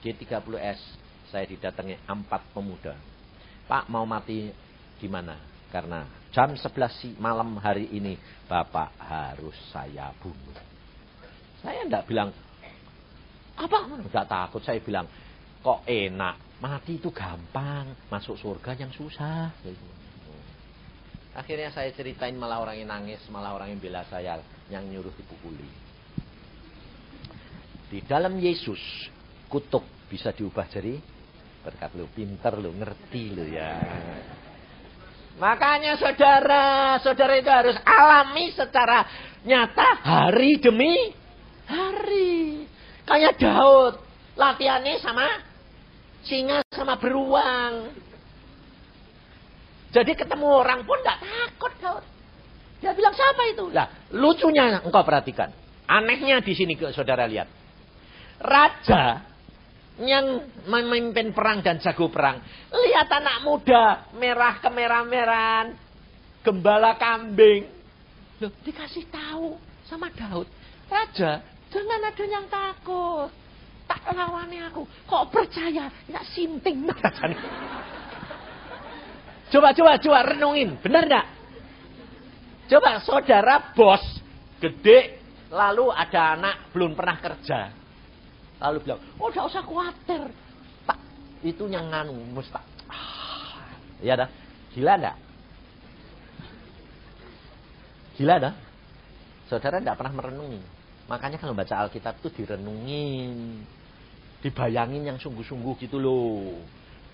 G30S. 0.00 0.80
Saya 1.28 1.44
didatangi 1.44 2.00
empat 2.08 2.40
pemuda. 2.56 2.96
Pak 3.68 3.92
mau 3.92 4.08
mati 4.08 4.48
di 4.98 5.08
mana? 5.08 5.36
Karena 5.68 6.08
jam 6.34 6.50
11 6.58 7.14
malam 7.22 7.54
hari 7.62 7.86
ini 7.94 8.18
Bapak 8.50 8.90
harus 8.98 9.54
saya 9.70 10.10
bunuh. 10.18 10.58
Saya 11.62 11.86
tidak 11.86 12.04
bilang, 12.10 12.34
apa? 13.54 13.78
Tidak 13.86 14.26
takut. 14.26 14.60
Saya 14.66 14.82
bilang, 14.82 15.06
kok 15.62 15.86
enak 15.86 16.44
Mati 16.64 16.96
itu 17.02 17.10
gampang, 17.10 17.92
masuk 18.08 18.38
surga 18.38 18.78
yang 18.78 18.88
susah. 18.94 19.50
Akhirnya 21.34 21.74
saya 21.74 21.90
ceritain 21.90 22.38
malah 22.38 22.62
orang 22.62 22.78
yang 22.78 22.88
nangis, 22.94 23.20
malah 23.28 23.52
orang 23.52 23.74
yang 23.74 23.80
bela 23.82 24.06
saya, 24.06 24.38
yang 24.70 24.86
nyuruh 24.86 25.10
dipukuli. 25.12 25.66
Di 27.90 28.00
dalam 28.06 28.38
Yesus, 28.38 28.80
kutub 29.50 29.82
bisa 30.06 30.30
diubah 30.30 30.64
jadi 30.70 30.96
berkat 31.66 31.92
lu, 31.98 32.06
pinter 32.16 32.54
lu, 32.56 32.70
ngerti 32.70 33.24
lu 33.34 33.44
ya. 33.50 33.76
Makanya 35.34 35.98
saudara, 35.98 36.98
saudara 37.02 37.34
itu 37.34 37.50
harus 37.50 37.74
alami 37.82 38.54
secara 38.54 39.02
nyata 39.42 39.98
hari 40.02 40.62
demi 40.62 41.10
hari. 41.66 42.64
Kayak 43.04 43.42
Daud, 43.42 43.98
latihannya 44.38 45.02
sama 45.02 45.26
Singa 46.24 46.64
sama 46.72 46.96
beruang. 46.96 47.92
Jadi 49.92 50.16
ketemu 50.16 50.46
orang 50.48 50.86
pun 50.88 50.96
tidak 51.02 51.20
takut 51.20 51.72
Daud. 51.82 52.04
Dia 52.80 52.92
bilang 52.96 53.12
siapa 53.12 53.42
itu? 53.52 53.64
Lah, 53.74 53.88
lucunya 54.14 54.80
engkau 54.80 55.04
perhatikan. 55.04 55.52
Anehnya 55.84 56.40
di 56.40 56.56
sini 56.56 56.80
ke 56.80 56.94
saudara 56.96 57.28
lihat. 57.28 57.46
Raja 58.40 59.33
yang 60.02 60.50
memimpin 60.66 61.30
perang 61.30 61.62
dan 61.62 61.78
jago 61.78 62.10
perang. 62.10 62.42
Lihat 62.70 63.08
anak 63.10 63.36
muda, 63.46 64.10
merah 64.18 64.58
kemerah-merahan. 64.58 65.78
Gembala 66.42 66.98
kambing. 66.98 67.70
Loh, 68.42 68.52
dikasih 68.66 69.06
tahu 69.08 69.56
sama 69.86 70.10
Daud. 70.12 70.50
Raja, 70.90 71.40
jangan 71.72 72.00
ada 72.04 72.24
yang 72.26 72.44
takut 72.50 73.32
tak 73.84 74.00
lawani 74.16 74.64
aku. 74.64 74.88
Kok 75.08 75.24
percaya? 75.28 75.92
Ya 76.08 76.20
sinting 76.32 76.88
Coba, 79.52 79.70
coba, 79.70 80.00
coba 80.02 80.18
renungin. 80.34 80.80
Benar 80.82 81.04
enggak? 81.06 81.26
Coba 82.66 82.98
saudara 83.04 83.70
bos 83.76 84.02
gede 84.58 85.20
lalu 85.52 85.92
ada 85.94 86.34
anak 86.34 86.72
belum 86.74 86.96
pernah 86.96 87.20
kerja. 87.20 87.70
Lalu 88.64 88.78
bilang, 88.80 89.00
oh 89.20 89.28
tidak 89.28 89.52
usah 89.52 89.60
khawatir. 89.60 90.22
Tak, 90.88 90.98
itu 91.44 91.68
yang 91.68 91.92
nganu. 91.92 92.16
Ah, 92.88 93.76
ya 94.00 94.16
dah. 94.16 94.28
Gila 94.72 94.96
enggak? 94.96 95.16
Gila 98.16 98.34
dah. 98.40 98.54
Saudara 99.52 99.84
tidak 99.84 100.00
pernah 100.00 100.16
merenungi. 100.16 100.64
Makanya 101.04 101.36
kalau 101.36 101.52
baca 101.52 101.84
Alkitab 101.84 102.24
itu 102.24 102.40
direnungin. 102.40 103.60
Dibayangin 104.40 105.12
yang 105.12 105.20
sungguh-sungguh 105.20 105.76
gitu 105.84 106.00
loh. 106.00 106.64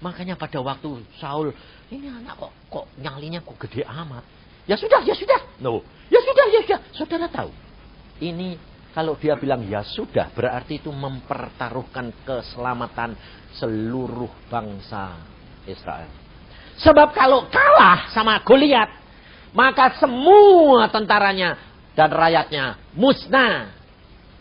Makanya 0.01 0.39
pada 0.39 0.63
waktu 0.63 1.03
Saul, 1.19 1.53
ini 1.93 2.09
anak 2.09 2.39
kok 2.41 2.53
kok 2.71 2.87
nyalinya 2.97 3.43
kok 3.43 3.59
gede 3.67 3.83
amat. 3.85 4.23
Ya 4.71 4.79
sudah, 4.79 5.03
ya 5.03 5.13
sudah. 5.19 5.41
No. 5.59 5.83
Ya 6.09 6.23
sudah, 6.23 6.47
ya 6.49 6.61
sudah. 6.63 6.81
Saudara 6.95 7.27
tahu. 7.27 7.51
Ini 8.23 8.55
kalau 8.91 9.15
dia 9.15 9.39
bilang 9.39 9.63
ya 9.71 9.87
sudah, 9.87 10.35
berarti 10.35 10.83
itu 10.83 10.91
mempertaruhkan 10.91 12.11
keselamatan 12.27 13.15
seluruh 13.55 14.51
bangsa 14.51 15.15
Israel. 15.63 16.11
Sebab 16.81 17.15
kalau 17.15 17.47
kalah 17.47 18.11
sama 18.11 18.43
Goliat, 18.43 18.91
maka 19.55 19.95
semua 20.01 20.91
tentaranya 20.91 21.55
dan 21.95 22.11
rakyatnya 22.11 22.65
musnah. 22.97 23.77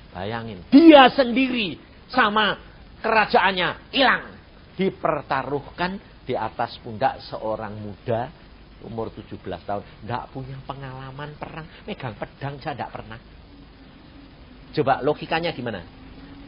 Bayangin, 0.09 0.65
dia 0.73 1.05
sendiri 1.13 1.77
sama 2.09 2.57
kerajaannya 3.05 3.93
hilang. 3.93 4.33
Dipertaruhkan 4.73 6.01
di 6.25 6.33
atas 6.33 6.79
pundak 6.81 7.21
seorang 7.29 7.77
muda 7.77 8.31
umur 8.87 9.11
17 9.11 9.37
tahun. 9.67 9.83
Tidak 9.83 10.23
punya 10.31 10.57
pengalaman 10.63 11.35
perang. 11.35 11.67
Megang 11.85 12.15
pedang 12.15 12.55
saya 12.63 12.73
tidak 12.79 12.91
pernah. 12.95 13.19
Coba 14.75 15.01
logikanya 15.01 15.53
gimana? 15.53 15.81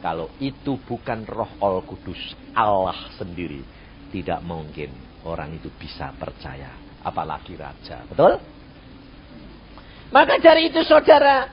Kalau 0.02 0.34
itu 0.42 0.78
bukan 0.82 1.22
roh 1.26 1.50
al 1.62 1.82
kudus, 1.86 2.34
Allah 2.54 3.14
sendiri. 3.18 3.62
Tidak 4.10 4.42
mungkin 4.42 4.90
orang 5.26 5.54
itu 5.54 5.70
bisa 5.74 6.10
percaya. 6.18 6.70
Apalagi 7.02 7.58
raja. 7.58 8.06
Betul? 8.06 8.38
Maka 10.12 10.38
dari 10.38 10.70
itu 10.70 10.84
saudara, 10.84 11.48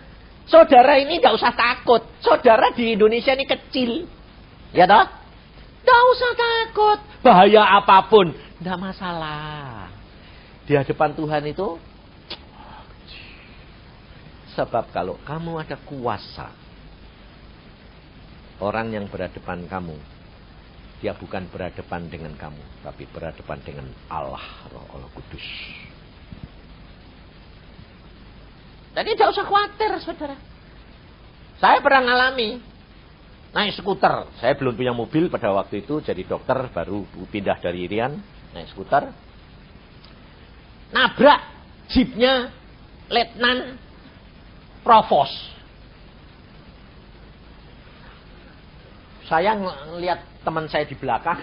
Saudara 0.50 0.98
ini 0.98 1.22
tidak 1.22 1.38
usah 1.38 1.54
takut. 1.54 2.02
Saudara 2.26 2.74
di 2.74 2.98
Indonesia 2.98 3.38
ini 3.38 3.46
kecil. 3.46 4.10
Ya 4.74 4.90
toh? 4.90 5.06
Tidak 5.86 6.02
usah 6.10 6.32
takut. 6.34 7.00
Bahaya 7.22 7.78
apa 7.78 8.10
pun 8.10 8.34
Tidak 8.34 8.78
masalah. 8.82 9.94
Di 10.66 10.74
hadapan 10.74 11.14
Tuhan 11.14 11.44
itu 11.46 11.78
sebab 14.58 14.90
kalau 14.90 15.22
kamu 15.22 15.62
ada 15.62 15.78
kuasa 15.86 16.50
orang 18.60 18.92
yang 18.92 19.08
berhadapan 19.08 19.66
kamu 19.68 19.96
dia 21.00 21.16
bukan 21.16 21.48
berhadapan 21.48 22.12
dengan 22.12 22.36
kamu 22.36 22.60
tapi 22.84 23.08
berhadapan 23.08 23.58
dengan 23.64 23.88
Allah 24.12 24.44
Roh 24.68 24.84
Allah 24.92 25.10
Kudus. 25.16 25.48
Jadi 28.92 29.16
tidak 29.16 29.32
usah 29.32 29.46
khawatir 29.48 29.92
saudara. 30.04 30.36
Saya 31.60 31.80
pernah 31.80 32.04
ngalami 32.04 32.60
naik 33.56 33.80
skuter. 33.80 34.28
Saya 34.44 34.60
belum 34.60 34.76
punya 34.76 34.92
mobil 34.92 35.32
pada 35.32 35.56
waktu 35.56 35.88
itu 35.88 36.04
jadi 36.04 36.20
dokter 36.28 36.68
baru 36.72 37.08
pindah 37.32 37.64
dari 37.64 37.88
Irian 37.88 38.20
naik 38.52 38.68
skuter. 38.76 39.08
Nabrak 40.92 41.42
jeepnya 41.88 42.52
letnan 43.08 43.80
provos. 44.84 45.32
Saya 49.30 49.54
ngelihat 49.54 50.42
teman 50.42 50.66
saya 50.66 50.90
di 50.90 50.98
belakang. 50.98 51.38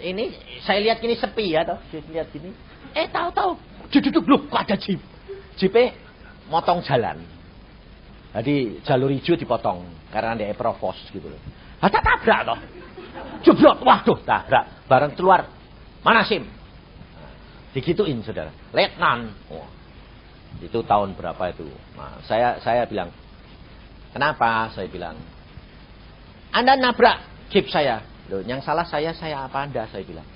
Ini 0.00 0.24
saya 0.64 0.80
lihat 0.80 1.04
ini 1.04 1.14
sepi 1.14 1.52
ya 1.52 1.68
toh. 1.68 1.78
Lihat 1.92 2.32
ini. 2.32 2.50
Eh 2.96 3.06
tahu-tahu 3.12 3.60
duduk 3.92 4.24
loh 4.24 4.40
kok 4.48 4.64
ada 4.64 4.76
jeep. 4.80 4.98
Jeepnya 5.60 5.92
motong 6.48 6.80
jalan. 6.80 7.20
Jadi 8.32 8.80
jalur 8.88 9.12
hijau 9.12 9.36
dipotong 9.36 9.84
karena 10.08 10.32
dia 10.32 10.56
provos 10.56 10.96
gitu 11.12 11.28
loh. 11.28 11.40
Ada 11.84 12.00
tabrak 12.00 12.40
toh. 12.48 12.58
Jeblok, 13.44 13.84
waduh 13.84 14.18
tabrak. 14.24 14.88
Bareng 14.88 15.12
keluar. 15.12 15.44
Mana 16.00 16.24
SIM? 16.24 16.48
Digituin 17.76 18.24
saudara. 18.24 18.48
Letnan. 18.72 19.36
Oh. 19.52 19.68
Itu 20.64 20.84
tahun 20.84 21.16
berapa 21.16 21.52
itu? 21.52 21.68
Nah, 21.96 22.20
saya 22.24 22.60
saya 22.60 22.84
bilang, 22.84 23.08
kenapa? 24.12 24.68
Saya 24.76 24.88
bilang, 24.88 25.16
Anda 26.52 26.76
nabrak 26.76 27.48
jeep 27.48 27.72
saya. 27.72 28.04
Loh, 28.28 28.44
yang 28.44 28.60
salah 28.60 28.84
saya, 28.84 29.16
saya 29.16 29.48
apa 29.48 29.64
Anda? 29.64 29.88
Saya 29.88 30.04
bilang. 30.04 30.28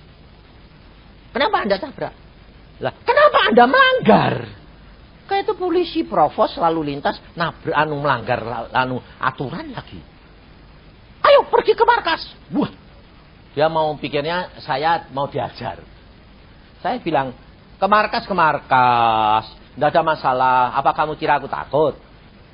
Kenapa 1.31 1.57
Anda 1.62 1.76
tabrak? 1.76 2.14
Lah, 2.81 2.92
kenapa 3.05 3.38
Anda 3.52 3.64
melanggar? 3.68 4.35
Kayak 5.26 5.42
itu 5.48 5.55
polisi 5.59 6.00
provos 6.07 6.57
lalu 6.57 6.94
lintas 6.94 7.18
nabrak 7.37 7.74
anu 7.74 8.00
melanggar 8.00 8.40
anu 8.72 9.02
aturan 9.20 9.74
lagi. 9.74 10.00
Ayo 11.24 11.44
pergi 11.52 11.76
ke 11.76 11.85
markas. 11.85 12.22
Wah. 12.57 12.72
Dia 13.57 13.72
mau 13.72 13.96
pikirnya 13.96 14.61
saya 14.61 15.09
mau 15.12 15.26
diajar. 15.29 15.81
Saya 16.85 17.00
bilang 17.00 17.33
ke 17.76 17.87
markas 17.88 18.29
ke 18.29 18.35
markas. 18.37 19.50
Tidak 19.76 19.88
ada 19.92 20.02
masalah. 20.05 20.76
Apa 20.79 20.94
kamu 20.94 21.18
kira 21.20 21.40
aku 21.40 21.48
takut? 21.50 21.98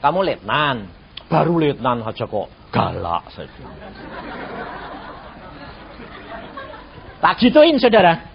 Kamu 0.00 0.22
letnan. 0.24 0.88
Baru 1.28 1.60
letnan 1.60 2.02
aja 2.02 2.24
kok 2.24 2.61
galak 2.72 3.28
saya 3.36 3.46
bilang. 3.54 3.76
Tak 7.22 7.38
gituin 7.38 7.78
saudara. 7.78 8.32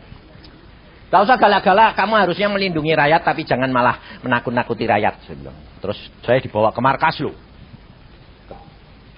Tak 1.08 1.24
usah 1.24 1.40
galak-galak, 1.40 1.96
kamu 1.96 2.14
harusnya 2.20 2.48
melindungi 2.52 2.92
rakyat 2.92 3.24
tapi 3.24 3.48
jangan 3.48 3.72
malah 3.72 4.20
menakut-nakuti 4.24 4.86
rakyat. 4.88 5.24
Saya 5.26 5.36
bilang. 5.40 5.58
Terus 5.82 6.00
saya 6.24 6.40
dibawa 6.40 6.70
ke 6.72 6.80
markas 6.80 7.16
loh. 7.20 7.36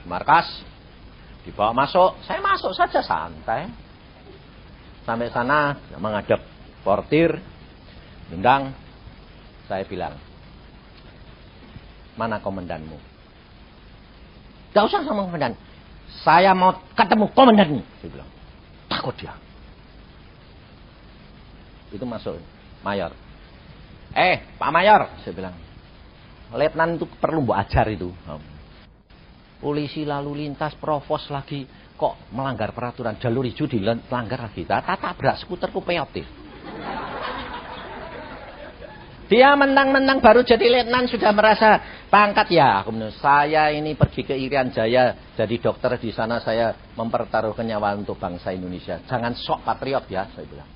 Markas, 0.10 0.66
dibawa 1.46 1.86
masuk, 1.86 2.18
saya 2.26 2.42
masuk 2.42 2.74
saja 2.74 3.02
santai. 3.06 3.70
Sampai 5.06 5.30
sana 5.30 5.78
menghadap 5.98 6.42
portir, 6.82 7.38
undang, 8.34 8.74
saya 9.70 9.86
bilang, 9.86 10.18
mana 12.18 12.42
komandanmu? 12.42 13.09
Gak 14.74 14.86
usah 14.86 15.02
sama 15.02 15.26
komandan. 15.26 15.58
Saya 16.22 16.54
mau 16.54 16.78
ketemu 16.94 17.26
komandan. 17.34 17.82
Saya 18.02 18.10
bilang, 18.10 18.30
takut 18.90 19.16
dia. 19.18 19.34
Itu 21.90 22.06
masuk 22.06 22.38
mayor. 22.86 23.14
Eh, 24.14 24.42
Pak 24.58 24.70
Mayor, 24.74 25.10
saya 25.22 25.34
bilang. 25.34 25.56
Letnan 26.50 26.98
itu 26.98 27.06
perlu 27.06 27.46
buat 27.46 27.62
ajar 27.62 27.86
itu. 27.94 28.10
Polisi 29.62 30.02
lalu 30.02 30.46
lintas 30.46 30.74
provos 30.82 31.30
lagi 31.30 31.68
kok 31.94 32.32
melanggar 32.34 32.74
peraturan 32.74 33.22
jalur 33.22 33.46
hijau 33.46 33.70
dilanggar 33.70 34.50
lagi. 34.50 34.66
Tata 34.66 34.98
tabrak 34.98 35.38
skuterku 35.46 35.86
peotif. 35.86 36.26
Dia 39.30 39.54
menang-menang 39.54 40.26
baru 40.26 40.42
jadi 40.42 40.66
letnan 40.66 41.06
sudah 41.06 41.30
merasa 41.30 41.78
pangkat 42.10 42.50
ya. 42.50 42.82
Kemudian 42.82 43.14
saya 43.14 43.70
ini 43.70 43.94
pergi 43.94 44.26
ke 44.26 44.34
Irian 44.34 44.74
Jaya 44.74 45.14
jadi 45.38 45.56
dokter 45.62 46.02
di 46.02 46.10
sana 46.10 46.42
saya 46.42 46.74
mempertaruhkan 46.98 47.62
nyawa 47.62 47.94
untuk 47.94 48.18
bangsa 48.18 48.50
Indonesia. 48.50 48.98
Jangan 49.06 49.38
sok 49.38 49.62
patriot 49.62 50.10
ya, 50.10 50.26
saya 50.34 50.50
bilang. 50.50 50.70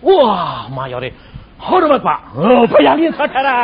Wah, 0.00 0.72
mayore. 0.72 1.12
Hormat 1.60 2.00
Pak. 2.00 2.20
Oh, 2.40 2.64
bayangin 2.72 3.12
saudara. 3.12 3.60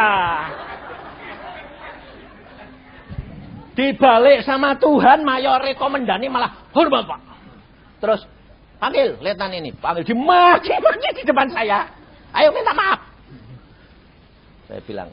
Dibalik 3.73 4.45
sama 4.45 4.77
Tuhan, 4.77 5.25
mayore 5.25 5.73
komendani 5.81 6.29
malah 6.29 6.69
hormat 6.77 7.09
Pak. 7.09 7.21
Terus, 8.05 8.21
panggil 8.77 9.17
letnan 9.25 9.49
ini. 9.57 9.73
Panggil 9.73 10.05
dimaki-maki 10.05 11.09
di 11.17 11.23
depan 11.25 11.49
saya. 11.57 11.89
Ayo 12.37 12.53
minta 12.53 12.77
maaf. 12.77 13.06
Saya 14.67 14.83
bilang, 14.83 15.11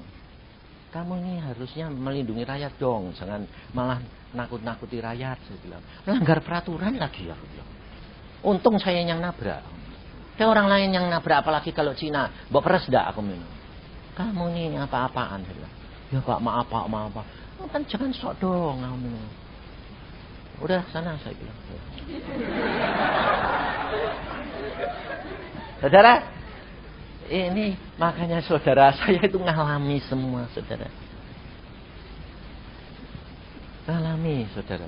kamu 0.93 1.13
ini 1.25 1.33
harusnya 1.41 1.89
melindungi 1.89 2.45
rakyat 2.45 2.77
dong. 2.77 3.13
Jangan 3.17 3.45
malah 3.73 4.01
nakut-nakuti 4.33 5.01
rakyat. 5.01 5.37
Saya 5.45 5.57
bilang, 5.61 5.81
melanggar 6.05 6.41
peraturan 6.41 6.97
lagi. 6.97 7.25
Bilang. 7.25 7.69
Untung 8.45 8.77
saya 8.77 9.01
yang 9.01 9.21
nabrak. 9.21 9.61
Ada 10.33 10.49
orang 10.49 10.65
lain 10.65 10.89
yang 10.97 11.05
nabrak 11.09 11.45
apalagi 11.45 11.69
kalau 11.69 11.93
Cina. 11.93 12.29
Bawa 12.49 12.65
peres 12.65 12.89
dah 12.89 13.13
aku 13.13 13.21
minum. 13.21 13.45
Kamu 14.17 14.49
ini 14.53 14.77
apa-apaan. 14.81 15.45
Ya 16.09 16.21
pak 16.21 16.41
maaf 16.41 16.69
pak 16.69 16.89
maaf 16.89 17.13
pak. 17.13 17.25
Oh, 17.61 17.69
kan 17.69 17.85
jangan 17.85 18.13
sok 18.13 18.33
dong 18.41 18.81
kamu. 18.81 19.13
Udah 20.61 20.81
sana 20.89 21.17
saya 21.21 21.35
bilang. 21.37 21.57
Saudara, 25.81 26.23
ini 27.33 27.73
makanya 27.97 28.45
saudara 28.45 28.93
saya 28.93 29.25
itu 29.25 29.41
ngalami 29.41 29.97
semua 30.05 30.45
saudara. 30.53 30.85
Ngalami 33.89 34.45
saudara. 34.53 34.87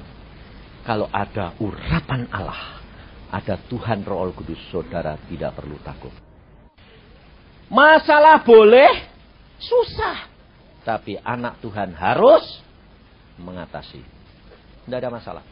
Kalau 0.85 1.09
ada 1.09 1.57
urapan 1.57 2.29
Allah 2.29 2.85
ada 3.35 3.59
Tuhan 3.67 4.07
Roh 4.07 4.31
Kudus, 4.31 4.59
saudara 4.71 5.19
tidak 5.27 5.59
perlu 5.59 5.75
takut. 5.83 6.13
Masalah 7.67 8.45
boleh, 8.45 9.09
susah. 9.59 10.29
Tapi 10.85 11.17
anak 11.19 11.59
Tuhan 11.59 11.91
harus 11.97 12.61
mengatasi. 13.41 13.99
Tidak 14.85 14.97
ada 15.01 15.09
masalah. 15.09 15.43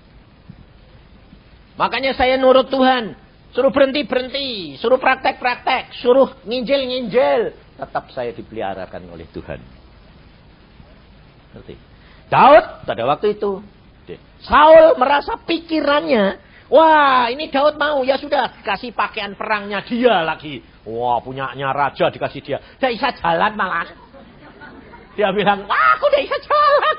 Makanya 1.74 2.14
saya 2.14 2.38
nurut 2.38 2.70
Tuhan. 2.70 3.18
Suruh 3.54 3.70
berhenti-berhenti. 3.70 4.82
Suruh 4.82 4.98
praktek-praktek. 4.98 5.94
Suruh 6.02 6.42
nginjil-nginjil. 6.44 7.54
Tetap 7.78 8.10
saya 8.10 8.34
dipeliharakan 8.34 9.14
oleh 9.14 9.30
Tuhan. 9.30 9.62
Ngerti? 11.54 11.76
Daud 12.34 12.66
pada 12.90 13.04
waktu 13.06 13.38
itu. 13.38 13.62
Saul 14.44 15.00
merasa 15.00 15.40
pikirannya 15.40 16.52
Wah, 16.74 17.30
ini 17.30 17.54
Daud 17.54 17.78
mau. 17.78 18.02
Ya 18.02 18.18
sudah, 18.18 18.50
kasih 18.66 18.98
pakaian 18.98 19.38
perangnya 19.38 19.86
dia 19.86 20.26
lagi. 20.26 20.58
Wah, 20.90 21.22
punyanya 21.22 21.70
raja 21.70 22.10
dikasih 22.10 22.42
dia. 22.42 22.58
Dia 22.82 22.90
bisa 22.90 23.14
jalan 23.22 23.54
malah. 23.54 23.86
Dia 25.14 25.30
bilang, 25.30 25.70
wah 25.70 25.94
aku 25.94 26.10
udah 26.10 26.22
bisa 26.26 26.38
jalan. 26.42 26.96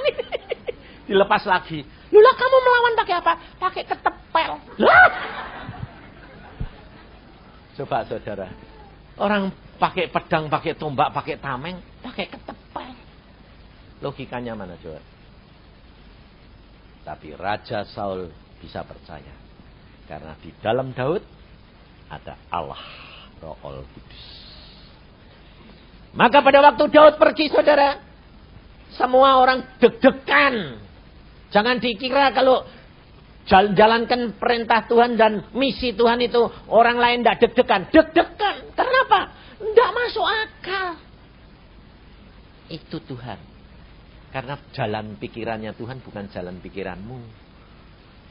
Dilepas 1.11 1.43
lagi. 1.43 1.83
Lula 2.15 2.33
kamu 2.39 2.57
melawan 2.63 2.95
pakai 3.03 3.15
apa? 3.19 3.33
Pakai 3.59 3.83
ketepel. 3.83 4.51
Lah. 4.79 5.11
Coba 7.75 8.07
saudara. 8.07 8.49
Orang 9.19 9.51
pakai 9.79 10.11
pedang, 10.11 10.51
pakai 10.51 10.75
tombak, 10.75 11.11
pakai 11.15 11.39
tameng, 11.39 11.79
pakai 12.03 12.27
ketepel. 12.31 12.95
Logikanya 14.03 14.55
mana 14.59 14.75
coba? 14.79 15.03
Tapi 17.05 17.37
Raja 17.37 17.85
Saul 17.85 18.33
bisa 18.59 18.81
percaya. 18.83 19.35
Karena 20.09 20.33
di 20.41 20.51
dalam 20.61 20.93
Daud 20.93 21.23
ada 22.09 22.35
Allah, 22.53 22.81
Roh 23.41 23.57
Kudus. 23.63 24.25
Maka 26.15 26.39
pada 26.41 26.63
waktu 26.63 26.85
Daud 26.95 27.15
pergi 27.19 27.51
saudara, 27.51 27.99
semua 28.95 29.43
orang 29.43 29.67
deg-degan. 29.83 30.79
Jangan 31.51 31.83
dikira 31.83 32.31
kalau 32.31 32.63
jalankan 33.49 34.41
perintah 34.41 34.89
Tuhan 34.89 35.21
dan 35.21 35.53
misi 35.53 35.93
Tuhan 35.93 36.21
itu 36.25 36.41
orang 36.73 36.97
lain 36.97 37.19
tidak 37.21 37.39
deg-degan. 37.45 37.83
Deg-degan. 37.93 38.57
Kenapa? 38.73 39.21
Tidak 39.61 39.91
masuk 39.93 40.27
akal. 40.27 40.87
Itu 42.73 42.97
Tuhan. 43.05 43.39
Karena 44.33 44.59
jalan 44.75 45.15
pikirannya 45.21 45.77
Tuhan 45.77 46.03
bukan 46.03 46.27
jalan 46.33 46.59
pikiranmu. 46.59 47.45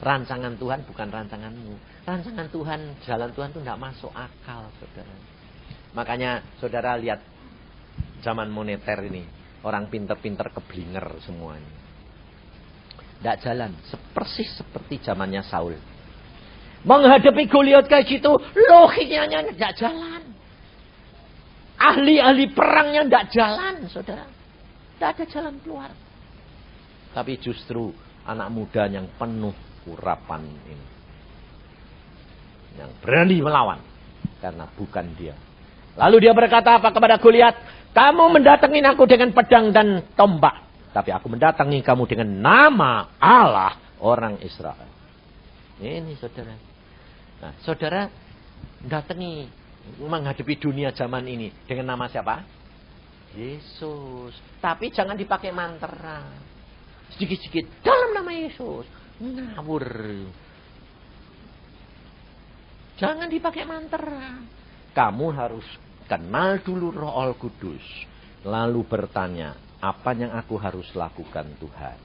Rancangan 0.04 0.58
Tuhan 0.58 0.84
bukan 0.84 1.08
rancanganmu. 1.08 2.04
Rancangan 2.04 2.48
Tuhan, 2.50 2.80
jalan 3.06 3.30
Tuhan 3.32 3.48
itu 3.54 3.60
tidak 3.62 3.80
masuk 3.80 4.12
akal, 4.12 4.68
saudara. 4.82 5.16
Makanya 5.94 6.44
saudara 6.60 6.98
lihat 6.98 7.22
zaman 8.20 8.50
moneter 8.50 9.00
ini. 9.06 9.24
Orang 9.64 9.88
pinter-pinter 9.88 10.52
keblinger 10.52 11.24
semuanya. 11.24 11.83
Tidak 13.20 13.36
jalan. 13.42 13.70
Persis 14.14 14.50
seperti 14.56 15.02
zamannya 15.02 15.42
Saul. 15.46 15.76
Menghadapi 16.84 17.48
Goliat 17.48 17.88
kayak 17.88 18.04
gitu, 18.08 18.36
logikanya 18.68 19.40
tidak 19.48 19.72
jalan. 19.80 20.22
Ahli-ahli 21.80 22.52
perangnya 22.52 23.02
tidak 23.08 23.24
jalan, 23.32 23.74
saudara. 23.88 24.28
Tidak 24.96 25.08
ada 25.08 25.24
jalan 25.26 25.54
keluar. 25.64 25.90
Tapi 27.16 27.40
justru 27.40 27.90
anak 28.28 28.48
muda 28.52 28.84
yang 28.88 29.08
penuh 29.16 29.56
urapan 29.88 30.44
ini. 30.44 30.86
Yang 32.78 32.90
berani 33.00 33.38
melawan. 33.40 33.80
Karena 34.40 34.68
bukan 34.76 35.06
dia. 35.16 35.34
Lalu 35.94 36.28
dia 36.28 36.32
berkata 36.36 36.76
apa 36.76 36.90
kepada 36.90 37.16
Goliat? 37.16 37.54
Kamu 37.94 38.34
mendatangi 38.34 38.82
aku 38.82 39.06
dengan 39.06 39.30
pedang 39.30 39.70
dan 39.70 40.02
tombak. 40.18 40.63
Tapi 40.94 41.10
aku 41.10 41.26
mendatangi 41.26 41.82
kamu 41.82 42.06
dengan 42.06 42.28
nama 42.38 43.18
Allah 43.18 43.98
orang 43.98 44.38
Israel. 44.46 44.86
Ini 45.82 46.14
saudara. 46.22 46.54
Nah, 47.42 47.52
saudara 47.66 48.06
datangi 48.78 49.50
menghadapi 49.98 50.54
dunia 50.54 50.94
zaman 50.94 51.26
ini 51.26 51.50
dengan 51.66 51.98
nama 51.98 52.06
siapa? 52.06 52.46
Yesus. 53.34 54.38
Tapi 54.62 54.94
jangan 54.94 55.18
dipakai 55.18 55.50
mantra. 55.50 56.22
Sedikit-sedikit 57.10 57.82
dalam 57.82 58.14
nama 58.14 58.30
Yesus. 58.30 58.86
Ngawur. 59.18 59.86
Jangan 62.94 63.26
dipakai 63.26 63.66
mantra. 63.66 64.38
Kamu 64.94 65.26
harus 65.34 65.66
kenal 66.06 66.62
dulu 66.62 66.94
roh 66.94 67.34
kudus. 67.34 67.82
Lalu 68.46 68.86
bertanya, 68.86 69.58
apa 69.84 70.16
yang 70.16 70.32
aku 70.32 70.56
harus 70.56 70.88
lakukan 70.96 71.44
Tuhan? 71.60 71.98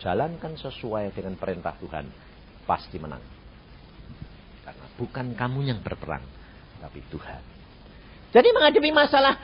Jalankan 0.00 0.56
sesuai 0.56 1.12
dengan 1.12 1.36
perintah 1.36 1.76
Tuhan. 1.76 2.08
Pasti 2.64 2.96
menang. 2.96 3.20
Karena 4.64 4.86
bukan 4.96 5.26
kamu 5.36 5.60
yang 5.68 5.84
berperang. 5.84 6.24
Tapi 6.80 7.04
Tuhan. 7.12 7.42
Jadi 8.32 8.48
menghadapi 8.56 8.90
masalah 8.94 9.36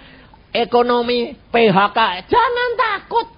ekonomi, 0.56 1.36
PHK. 1.52 1.98
Jangan 2.32 2.70
takut. 2.80 3.28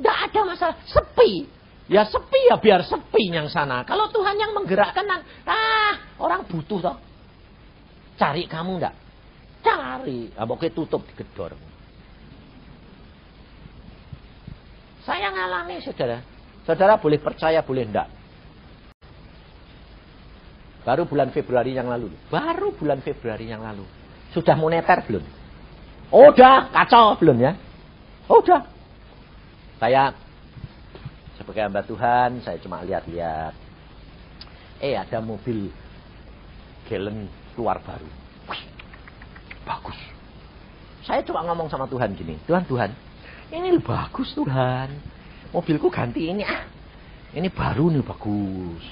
Tidak 0.00 0.16
ada 0.32 0.40
masalah. 0.48 0.76
Sepi. 0.88 1.44
Ya 1.92 2.08
sepi 2.08 2.40
ya 2.48 2.56
biar 2.56 2.88
sepi 2.88 3.28
yang 3.28 3.52
sana. 3.52 3.84
Kalau 3.84 4.08
Tuhan 4.08 4.40
yang 4.40 4.56
menggerakkan. 4.56 5.04
Ah 5.44 6.16
orang 6.16 6.48
butuh 6.48 6.80
toh. 6.80 6.96
Cari 8.16 8.48
kamu 8.48 8.80
enggak? 8.80 8.96
Cari. 9.60 10.32
Pokoknya 10.32 10.72
tutup 10.72 11.04
digedor. 11.04 11.75
Saya 15.06 15.30
ngalami 15.30 15.78
saudara. 15.86 16.18
Saudara 16.66 16.98
boleh 16.98 17.22
percaya, 17.22 17.62
boleh 17.62 17.86
enggak. 17.86 18.10
Baru 20.82 21.06
bulan 21.06 21.30
Februari 21.30 21.78
yang 21.78 21.86
lalu. 21.86 22.10
Baru 22.26 22.74
bulan 22.74 22.98
Februari 23.06 23.46
yang 23.46 23.62
lalu. 23.62 23.86
Sudah 24.34 24.58
moneter 24.58 25.06
belum? 25.06 25.22
Oh, 26.10 26.30
udah, 26.34 26.70
kacau 26.74 27.14
belum 27.22 27.38
ya? 27.38 27.54
Oh, 28.26 28.42
udah. 28.42 28.66
Saya 29.78 30.14
sebagai 31.38 31.62
hamba 31.62 31.82
Tuhan, 31.86 32.42
saya 32.42 32.58
cuma 32.58 32.82
lihat-lihat. 32.82 33.54
Eh, 34.82 34.98
ada 34.98 35.22
mobil 35.22 35.70
gelen 36.90 37.30
keluar 37.54 37.78
baru. 37.82 38.10
bagus. 39.66 39.98
Saya 41.02 41.22
cuma 41.26 41.42
ngomong 41.42 41.66
sama 41.66 41.90
Tuhan 41.90 42.14
gini, 42.14 42.38
Tuhan, 42.46 42.62
Tuhan, 42.70 42.90
ini 43.50 43.78
bagus 43.78 44.34
Tuhan. 44.34 44.90
Mobilku 45.54 45.88
ganti 45.88 46.30
ini 46.30 46.42
ah. 46.42 46.66
Ini 47.36 47.52
baru 47.52 47.92
nih 47.92 48.02
bagus. 48.02 48.84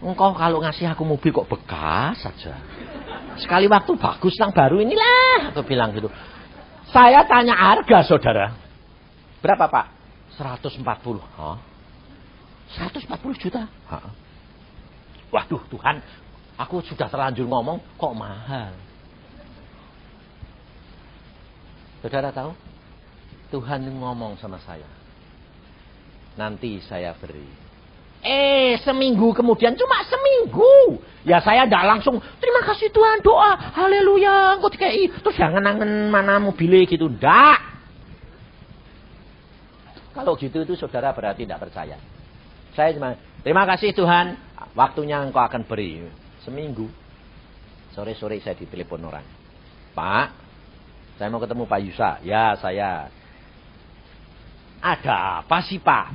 Engkau 0.00 0.32
kalau 0.32 0.64
ngasih 0.64 0.88
aku 0.88 1.04
mobil 1.04 1.28
kok 1.28 1.50
bekas 1.50 2.24
saja. 2.24 2.56
Sekali 3.36 3.68
waktu 3.68 3.92
bagus 4.00 4.32
yang 4.40 4.48
baru 4.54 4.80
inilah. 4.80 5.52
Aku 5.52 5.60
bilang 5.66 5.92
gitu. 5.92 6.08
Saya 6.88 7.28
tanya 7.28 7.52
harga 7.52 8.08
saudara. 8.08 8.56
Berapa 9.44 9.68
pak? 9.68 9.86
140. 10.40 10.80
Hah? 11.36 11.58
140 12.80 13.42
juta? 13.42 13.68
Hah? 13.92 14.08
Waduh 15.30 15.62
Tuhan. 15.68 16.00
Aku 16.56 16.80
sudah 16.84 17.08
terlanjur 17.08 17.44
ngomong 17.44 17.80
kok 18.00 18.12
mahal. 18.16 18.72
Saudara 22.00 22.32
tahu? 22.32 22.69
Tuhan 23.50 23.82
ngomong 23.98 24.38
sama 24.38 24.62
saya. 24.62 24.86
Nanti 26.38 26.78
saya 26.86 27.12
beri. 27.18 27.70
Eh, 28.20 28.76
seminggu 28.84 29.32
kemudian, 29.32 29.74
cuma 29.74 30.04
seminggu. 30.04 31.00
Ya 31.24 31.40
saya 31.40 31.64
tidak 31.64 31.84
langsung, 31.88 32.20
terima 32.40 32.62
kasih 32.64 32.92
Tuhan, 32.92 33.24
doa, 33.24 33.56
haleluya, 33.76 34.56
engkau 34.56 34.72
dikai. 34.72 35.08
Terus 35.08 35.36
jangan 35.36 35.64
nangen 35.64 36.12
mana 36.12 36.36
mobilnya 36.36 36.84
gitu, 36.84 37.08
ndak. 37.08 37.58
Kalau 40.12 40.36
gitu 40.36 40.64
itu 40.64 40.76
saudara 40.76 41.16
berarti 41.16 41.48
tidak 41.48 41.64
percaya. 41.64 41.96
Saya 42.76 42.92
cuma, 42.92 43.16
terima 43.40 43.64
kasih 43.64 43.96
Tuhan, 43.96 44.36
waktunya 44.76 45.20
engkau 45.24 45.40
akan 45.40 45.64
beri. 45.64 46.04
Seminggu. 46.44 46.88
Sore-sore 47.96 48.38
saya 48.44 48.54
ditelepon 48.54 49.02
orang. 49.02 49.26
Pak, 49.96 50.28
saya 51.18 51.28
mau 51.28 51.42
ketemu 51.42 51.64
Pak 51.66 51.80
Yusa. 51.84 52.10
Ya, 52.22 52.54
saya. 52.60 53.12
Ada 54.80 55.44
apa 55.44 55.56
sih 55.64 55.78
Pak? 55.80 56.06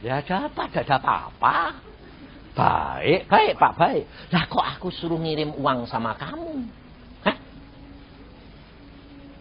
Ya 0.00 0.24
ada 0.24 0.48
apa? 0.48 0.66
Ada 0.72 0.96
apa-apa. 0.98 1.56
Baik, 2.52 3.28
baik 3.28 3.52
Pak, 3.56 3.72
baik. 3.76 4.04
Lah 4.32 4.44
kok 4.48 4.64
aku 4.64 4.88
suruh 4.92 5.20
ngirim 5.20 5.56
uang 5.56 5.88
sama 5.88 6.16
kamu? 6.16 6.82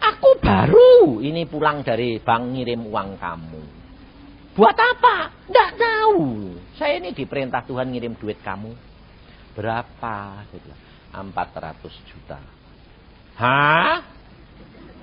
Aku 0.01 0.37
baru 0.41 1.21
ini 1.21 1.45
pulang 1.45 1.85
dari 1.85 2.17
bank 2.21 2.53
ngirim 2.53 2.89
uang 2.89 3.21
kamu. 3.21 3.63
Buat 4.57 4.77
apa? 4.77 5.33
Tidak 5.47 5.71
tahu. 5.77 6.21
Saya 6.75 6.99
ini 6.99 7.13
diperintah 7.13 7.63
Tuhan 7.65 7.93
ngirim 7.93 8.17
duit 8.17 8.41
kamu. 8.41 8.73
Berapa? 9.53 10.45
400 11.13 12.09
juta. 12.09 12.39
Hah? 13.37 14.03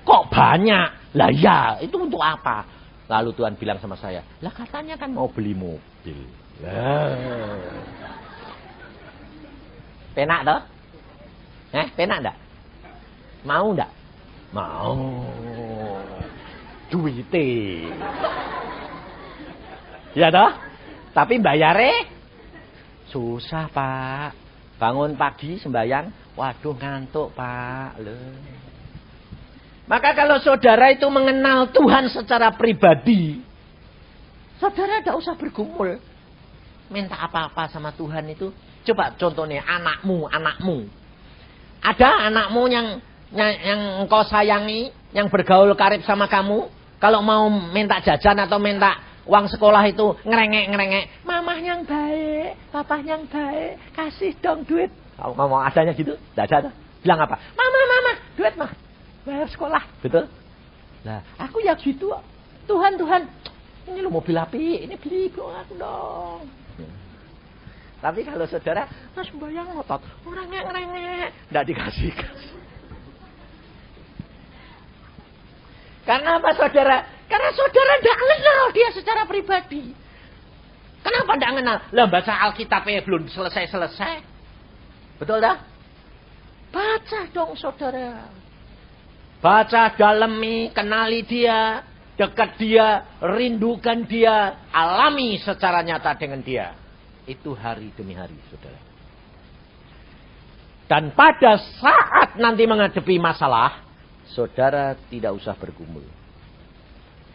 Kok 0.05 0.23
banyak? 0.29 1.17
Lah 1.17 1.31
ya, 1.33 1.81
itu 1.81 1.97
untuk 1.97 2.21
apa? 2.21 2.78
Lalu 3.09 3.33
Tuhan 3.33 3.57
bilang 3.57 3.81
sama 3.81 3.97
saya, 3.97 4.21
lah 4.37 4.53
katanya 4.53 4.93
kan 4.93 5.09
mau 5.09 5.25
beli 5.25 5.57
mobil. 5.57 6.29
Penak 10.13 10.45
toh? 10.45 10.61
Eh, 11.73 11.87
penak 11.97 12.21
enggak? 12.21 12.37
Mau 13.49 13.73
enggak? 13.73 13.91
Mau. 14.53 15.25
Duite. 16.93 17.49
Ya 20.13 20.29
toh? 20.29 20.53
Tapi 21.09 21.41
bayare 21.41 22.05
susah, 23.09 23.73
Pak. 23.73 24.37
Bangun 24.77 25.17
pagi 25.17 25.57
sembayang, 25.57 26.37
waduh 26.37 26.77
ngantuk, 26.77 27.33
Pak. 27.33 27.97
Loh. 28.05 28.68
Maka 29.89 30.13
kalau 30.13 30.37
saudara 30.37 30.93
itu 30.93 31.09
mengenal 31.09 31.73
Tuhan 31.73 32.13
secara 32.13 32.53
pribadi, 32.53 33.41
saudara 34.61 35.01
tidak 35.01 35.17
usah 35.17 35.33
bergumul. 35.33 35.97
Minta 36.93 37.17
apa-apa 37.17 37.73
sama 37.73 37.89
Tuhan 37.97 38.29
itu. 38.29 38.53
Coba 38.85 39.17
contohnya 39.17 39.65
anakmu, 39.65 40.29
anakmu. 40.29 40.85
Ada 41.81 42.29
anakmu 42.29 42.69
yang 42.69 43.01
yang, 43.33 43.51
yang 43.65 43.81
engkau 44.05 44.21
sayangi, 44.29 44.93
yang 45.09 45.25
bergaul 45.33 45.73
karib 45.73 46.05
sama 46.05 46.29
kamu. 46.29 46.69
Kalau 47.01 47.25
mau 47.25 47.49
minta 47.49 47.97
jajan 47.97 48.45
atau 48.45 48.61
minta 48.61 48.93
uang 49.25 49.49
sekolah 49.49 49.89
itu 49.89 50.21
ngerengek-ngerengek. 50.21 51.25
Mamah 51.25 51.59
yang 51.65 51.81
baik, 51.85 52.57
papa 52.69 53.01
yang 53.01 53.25
baik, 53.25 53.77
kasih 53.97 54.37
dong 54.37 54.65
duit. 54.69 54.93
Kalau 55.17 55.33
mau 55.33 55.61
adanya 55.65 55.97
gitu, 55.97 56.13
tidak 56.37 56.45
ada. 56.61 56.69
Bilang 57.01 57.25
apa? 57.25 57.37
Mama, 57.57 57.79
mama, 57.89 58.11
duit 58.37 58.53
mah 58.53 58.88
bayar 59.27 59.47
sekolah, 59.51 59.83
betul? 60.03 60.25
Nah, 61.03 61.23
aku 61.39 61.63
ya 61.63 61.75
gitu. 61.79 62.11
Tuhan, 62.69 62.99
Tuhan, 62.99 63.25
ini 63.89 63.99
lo 64.05 64.13
mobil 64.13 64.37
api, 64.37 64.85
ini 64.85 64.95
beli 64.99 65.31
buat 65.33 65.65
aku 65.65 65.73
dong. 65.79 66.43
Tapi 67.99 68.23
kalau 68.23 68.47
saudara, 68.47 68.87
mas 69.11 69.27
bayang 69.35 69.75
ngotot, 69.75 69.99
orangnya 70.23 70.63
ngerengek, 70.63 71.29
tidak 71.51 71.63
dikasih. 71.67 72.13
Karena 76.07 76.39
apa 76.39 76.49
saudara? 76.55 76.97
Karena 77.27 77.49
saudara 77.53 77.93
tidak 78.01 78.17
kenal 78.17 78.61
dia 78.71 78.89
secara 78.95 79.21
pribadi. 79.27 79.93
Kenapa 81.03 81.31
tidak 81.37 81.51
kenal? 81.59 81.77
Lah 81.93 82.07
baca 82.07 82.33
Alkitabnya 82.49 83.05
belum 83.05 83.29
selesai-selesai. 83.29 84.25
Betul 85.21 85.43
dah? 85.43 85.59
Baca 86.71 87.19
dong 87.29 87.53
saudara. 87.59 88.38
Baca 89.39 89.95
dalami, 89.95 90.67
kenali 90.75 91.23
dia, 91.23 91.83
dekat 92.19 92.59
dia, 92.59 93.07
rindukan 93.23 94.03
dia, 94.03 94.67
alami 94.75 95.39
secara 95.39 95.79
nyata 95.79 96.11
dengan 96.19 96.43
dia. 96.43 96.75
Itu 97.23 97.55
hari 97.55 97.95
demi 97.95 98.11
hari, 98.11 98.35
saudara. 98.51 98.79
Dan 100.91 101.15
pada 101.15 101.55
saat 101.79 102.35
nanti 102.35 102.67
menghadapi 102.67 103.15
masalah, 103.21 103.85
saudara 104.35 104.97
tidak 105.07 105.37
usah 105.37 105.55
bergumul. 105.55 106.03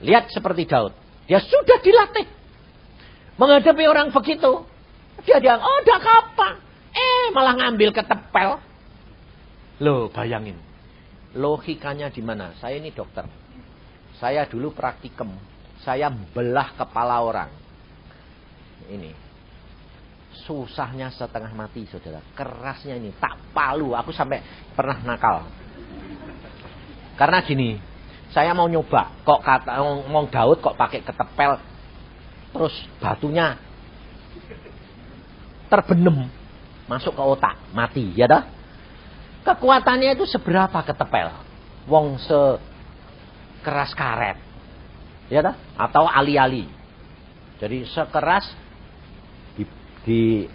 Lihat 0.05 0.29
seperti 0.29 0.69
Daud. 0.69 0.93
Dia 1.25 1.40
sudah 1.40 1.79
dilatih. 1.81 2.27
Menghadapi 3.40 3.85
orang 3.88 4.12
begitu. 4.12 4.67
Dia 5.25 5.40
bilang, 5.40 5.62
oh 5.62 5.77
udah 5.81 5.99
kapan. 6.03 6.55
Eh 6.93 7.27
malah 7.33 7.55
ngambil 7.57 7.95
ketepel. 7.95 8.61
Loh 9.81 10.12
bayangin. 10.12 10.74
Logikanya 11.35 12.11
di 12.14 12.23
mana? 12.23 12.55
Saya 12.62 12.79
ini 12.79 12.94
dokter. 12.94 13.27
Saya 14.23 14.47
dulu 14.47 14.70
praktikum. 14.70 15.35
Saya 15.83 16.09
belah 16.09 16.73
kepala 16.79 17.20
orang. 17.20 17.51
Ini 18.87 19.11
susahnya 20.47 21.11
setengah 21.11 21.51
mati 21.55 21.87
saudara. 21.90 22.23
Kerasnya 22.35 22.99
ini 22.99 23.11
tak 23.18 23.38
palu. 23.51 23.94
Aku 23.99 24.14
sampai 24.14 24.42
pernah 24.75 24.99
nakal. 25.03 25.47
Karena 27.14 27.42
gini, 27.42 27.79
saya 28.31 28.55
mau 28.55 28.66
nyoba. 28.66 29.14
Kok 29.23 29.40
kata 29.42 29.79
ngomong 29.79 30.31
Daud 30.31 30.59
kok 30.62 30.79
pakai 30.79 31.03
ketepel. 31.03 31.59
Terus 32.55 32.75
batunya 33.03 33.59
terbenem 35.66 36.31
masuk 36.87 37.16
ke 37.16 37.23
otak, 37.23 37.57
mati, 37.73 38.12
ya 38.14 38.29
dah. 38.29 38.42
Kekuatannya 39.45 40.17
itu 40.17 40.25
seberapa 40.25 40.81
ketepel? 40.81 41.29
Wong 41.85 42.17
se 42.17 42.41
keras 43.61 43.93
karet. 43.93 44.41
Ya 45.29 45.41
dah, 45.41 45.57
atau 45.77 46.09
ali-ali. 46.09 46.69
Jadi 47.61 47.89
sekeras 47.89 48.45
di 50.05 50.47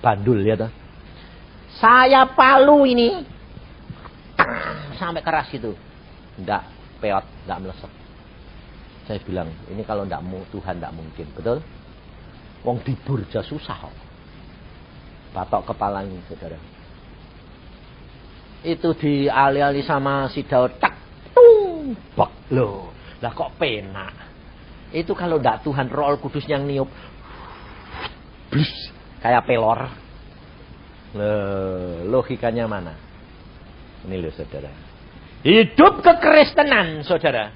bandul 0.00 0.40
ya 0.42 0.56
toh. 0.56 0.72
Saya 1.76 2.24
palu 2.32 2.88
ini 2.88 3.24
sampai 5.00 5.20
keras 5.20 5.48
gitu. 5.52 5.76
Enggak 6.40 6.64
peot, 6.98 7.24
enggak 7.44 7.60
melesat. 7.60 7.92
Saya 9.04 9.18
bilang, 9.24 9.48
ini 9.68 9.84
kalau 9.84 10.08
enggak 10.08 10.24
mau 10.24 10.40
Tuhan 10.50 10.80
enggak 10.80 10.94
mungkin, 10.96 11.26
betul? 11.36 11.58
Wong 12.64 12.80
dibur 12.86 13.20
aja 13.20 13.44
susah 13.44 13.76
kok. 13.76 13.94
Batok 15.32 15.72
kepala 15.74 16.04
ini, 16.04 16.20
saudara. 16.28 16.56
Itu 18.62 18.94
diali-ali 18.94 19.82
sama 19.82 20.30
si 20.30 20.46
Daud, 20.46 20.78
tak, 20.78 20.94
tung, 21.34 21.98
loh. 22.54 22.94
Lah 23.18 23.32
kok 23.34 23.58
penak. 23.58 24.14
Itu 24.92 25.16
kalau 25.16 25.40
enggak 25.40 25.64
Tuhan 25.64 25.88
roh 25.88 26.14
kudus 26.20 26.44
yang 26.46 26.68
niup, 26.68 26.90
blus 28.52 28.72
kayak 29.24 29.48
pelor. 29.48 29.88
Loh, 31.16 32.04
logikanya 32.08 32.68
mana? 32.68 32.94
Ini 34.04 34.16
loh 34.18 34.32
saudara. 34.34 34.70
Hidup 35.42 36.02
kekristenan 36.04 37.02
saudara. 37.06 37.54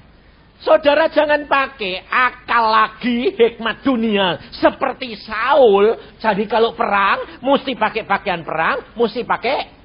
Saudara 0.57 1.05
jangan 1.13 1.45
pakai 1.45 2.01
akal 2.09 2.65
lagi 2.73 3.29
hikmat 3.37 3.85
dunia 3.85 4.41
seperti 4.57 5.13
Saul. 5.21 6.17
Jadi 6.17 6.49
kalau 6.49 6.73
perang 6.73 7.37
mesti 7.45 7.77
pakai 7.77 8.09
pakaian 8.09 8.41
perang, 8.41 8.97
mesti 8.97 9.21
pakai 9.21 9.76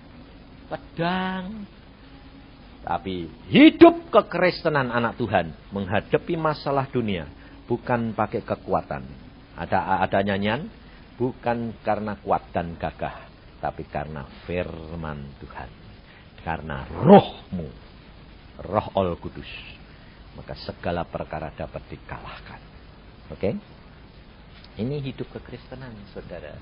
pedang. 0.73 1.69
Tapi 2.83 3.29
hidup 3.53 4.09
kekristenan 4.09 4.89
anak 4.89 5.21
Tuhan 5.21 5.53
menghadapi 5.71 6.35
masalah 6.35 6.89
dunia 6.89 7.29
bukan 7.69 8.17
pakai 8.17 8.41
kekuatan. 8.43 9.05
Ada 9.53 10.01
ada 10.01 10.19
nyanyian 10.25 10.67
Bukan 11.23 11.77
karena 11.87 12.17
kuat 12.19 12.51
dan 12.51 12.75
gagah. 12.81 13.31
Tapi 13.63 13.87
karena 13.87 14.27
firman 14.49 15.39
Tuhan. 15.39 15.71
Karena 16.43 16.83
rohmu. 16.89 17.69
Roh 18.59 18.89
Al 18.99 19.15
Kudus. 19.23 19.49
Maka 20.35 20.57
segala 20.65 21.05
perkara 21.07 21.53
dapat 21.55 21.87
dikalahkan. 21.93 22.61
Oke? 23.31 23.39
Okay? 23.39 23.55
Ini 24.83 25.05
hidup 25.05 25.29
kekristenan, 25.31 25.93
saudara. 26.11 26.57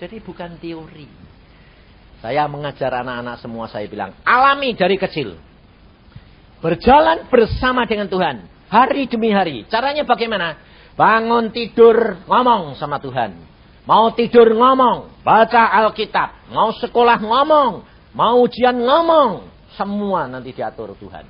Jadi 0.00 0.18
bukan 0.24 0.56
teori. 0.58 1.06
Saya 2.24 2.48
mengajar 2.48 3.04
anak-anak 3.04 3.36
semua, 3.36 3.68
saya 3.68 3.84
bilang, 3.84 4.16
alami 4.24 4.72
dari 4.72 4.96
kecil. 4.96 5.36
Berjalan 6.64 7.28
bersama 7.28 7.84
dengan 7.84 8.08
Tuhan. 8.08 8.48
Hari 8.72 9.12
demi 9.12 9.28
hari. 9.28 9.68
Caranya 9.68 10.08
bagaimana? 10.08 10.56
Bangun 10.96 11.52
tidur, 11.52 12.24
ngomong 12.24 12.80
sama 12.80 12.96
Tuhan. 12.96 13.36
Mau 13.84 14.08
tidur 14.16 14.56
ngomong, 14.56 15.20
baca 15.20 15.68
Alkitab, 15.84 16.48
mau 16.48 16.72
sekolah 16.72 17.20
ngomong, 17.20 17.84
mau 18.16 18.40
ujian 18.40 18.72
ngomong, 18.72 19.44
semua 19.76 20.24
nanti 20.24 20.56
diatur 20.56 20.96
Tuhan. 20.96 21.28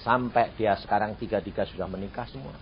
Sampai 0.00 0.56
dia 0.56 0.72
sekarang 0.80 1.20
tiga-tiga 1.20 1.68
sudah 1.68 1.84
menikah 1.84 2.24
semua. 2.32 2.56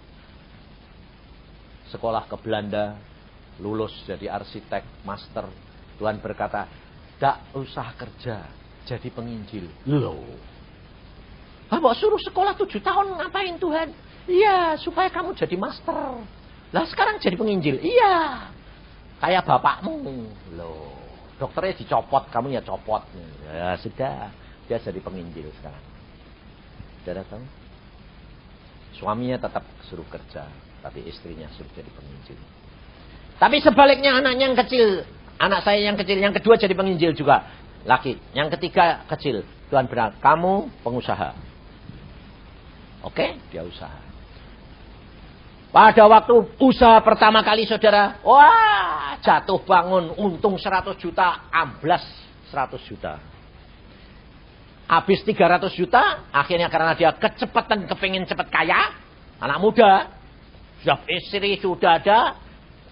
Sekolah 1.95 2.27
ke 2.27 2.35
Belanda, 2.43 2.99
lulus 3.63 3.95
jadi 4.03 4.35
arsitek, 4.35 5.07
master. 5.07 5.47
Tuhan 6.03 6.19
berkata, 6.19 6.67
tak 7.23 7.39
usah 7.55 7.95
kerja, 7.95 8.43
jadi 8.83 9.07
penginjil. 9.15 9.71
Loh. 9.87 10.27
Bapak 11.71 11.95
suruh 11.95 12.19
sekolah 12.19 12.59
tujuh 12.59 12.83
tahun 12.83 13.15
ngapain 13.15 13.63
Tuhan? 13.63 13.95
Iya, 14.27 14.75
supaya 14.83 15.07
kamu 15.07 15.39
jadi 15.39 15.55
master. 15.55 16.19
Lah 16.75 16.85
sekarang 16.91 17.23
jadi 17.23 17.39
penginjil. 17.39 17.79
Iya. 17.79 18.51
Kayak 19.23 19.47
bapakmu. 19.47 20.03
Loh, 20.59 20.99
dokternya 21.39 21.79
dicopot, 21.79 22.27
kamu 22.35 22.59
ya 22.59 22.63
copot. 22.67 23.07
Ya 23.47 23.79
sudah, 23.79 24.35
dia 24.67 24.83
jadi 24.83 24.99
penginjil 24.99 25.47
sekarang. 25.63 25.85
Sudah 27.07 27.23
tahu? 27.31 27.47
Suaminya 28.99 29.39
tetap 29.39 29.63
suruh 29.87 30.07
kerja, 30.11 30.51
tapi 30.83 31.07
istrinya 31.07 31.47
suruh 31.55 31.71
jadi 31.71 31.89
penginjil. 31.95 32.39
Tapi 33.39 33.63
sebaliknya 33.63 34.19
anaknya 34.19 34.51
yang 34.51 34.59
kecil, 34.59 35.07
anak 35.43 35.67
saya 35.67 35.83
yang 35.83 35.99
kecil, 35.99 36.23
yang 36.23 36.31
kedua 36.31 36.55
jadi 36.55 36.71
penginjil 36.71 37.19
juga. 37.19 37.43
Laki, 37.83 38.15
yang 38.31 38.47
ketiga 38.55 39.03
kecil. 39.11 39.43
Tuhan 39.67 39.91
benar, 39.91 40.15
kamu 40.23 40.71
pengusaha. 40.87 41.35
Oke, 43.03 43.43
dia 43.51 43.67
usaha. 43.67 43.99
Pada 45.73 46.05
waktu 46.07 46.37
usaha 46.63 47.01
pertama 47.03 47.43
kali 47.43 47.67
saudara, 47.67 48.23
wah 48.23 49.19
jatuh 49.19 49.59
bangun 49.67 50.15
untung 50.15 50.55
100 50.55 50.95
juta, 51.01 51.49
amblas 51.51 52.05
100 52.55 52.79
juta. 52.87 53.19
Habis 54.87 55.25
300 55.25 55.73
juta, 55.73 56.29
akhirnya 56.31 56.69
karena 56.69 56.93
dia 56.93 57.11
kecepatan 57.17 57.89
kepingin 57.89 58.29
cepat 58.29 58.53
kaya, 58.53 58.93
anak 59.41 59.59
muda, 59.59 60.13
sudah 60.85 61.01
istri 61.09 61.57
sudah 61.57 61.99
ada, 61.99 62.37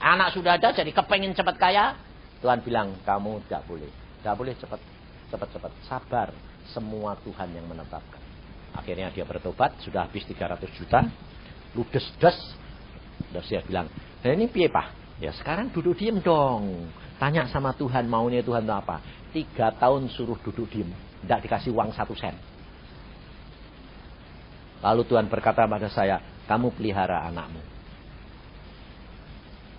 anak 0.00 0.32
sudah 0.32 0.56
ada, 0.56 0.72
jadi 0.72 0.90
kepingin 0.90 1.36
cepat 1.36 1.60
kaya. 1.60 2.09
Tuhan 2.40 2.64
bilang, 2.64 2.96
kamu 3.04 3.44
tidak 3.46 3.62
boleh, 3.68 3.90
tidak 4.20 4.34
boleh 4.36 4.54
cepat, 4.56 4.80
cepat, 5.28 5.48
cepat, 5.52 5.72
sabar. 5.84 6.28
Semua 6.70 7.18
Tuhan 7.26 7.50
yang 7.50 7.66
menetapkan. 7.66 8.22
Akhirnya 8.76 9.10
dia 9.10 9.26
bertobat, 9.26 9.74
sudah 9.82 10.06
habis 10.06 10.22
300 10.22 10.70
juta, 10.78 11.02
ludes-des, 11.74 12.38
Terus 13.30 13.46
dia 13.46 13.60
bilang, 13.62 13.86
nah 14.24 14.32
ini 14.32 14.48
piye 14.48 14.72
pak? 14.72 15.20
Ya 15.20 15.30
sekarang 15.36 15.68
duduk 15.70 15.94
diem 16.00 16.18
dong. 16.24 16.88
Tanya 17.20 17.44
sama 17.52 17.76
Tuhan, 17.76 18.08
maunya 18.08 18.40
Tuhan 18.40 18.64
itu 18.64 18.72
apa? 18.72 19.04
Tiga 19.30 19.76
tahun 19.76 20.08
suruh 20.08 20.40
duduk 20.40 20.66
diem. 20.72 20.88
Tidak 21.22 21.38
dikasih 21.44 21.70
uang 21.76 21.92
satu 21.92 22.16
sen. 22.16 22.32
Lalu 24.80 25.04
Tuhan 25.04 25.28
berkata 25.28 25.68
pada 25.68 25.92
saya, 25.92 26.24
kamu 26.48 26.72
pelihara 26.72 27.28
anakmu. 27.28 27.60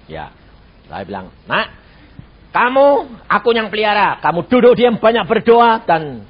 Ya, 0.05 0.29
saya 0.85 1.01
bilang, 1.01 1.33
nak, 1.49 1.73
kamu, 2.51 2.87
aku 3.31 3.55
yang 3.55 3.71
pelihara. 3.71 4.19
Kamu 4.19 4.43
duduk 4.51 4.75
diam, 4.75 4.99
banyak 4.99 5.23
berdoa, 5.23 5.87
dan 5.87 6.27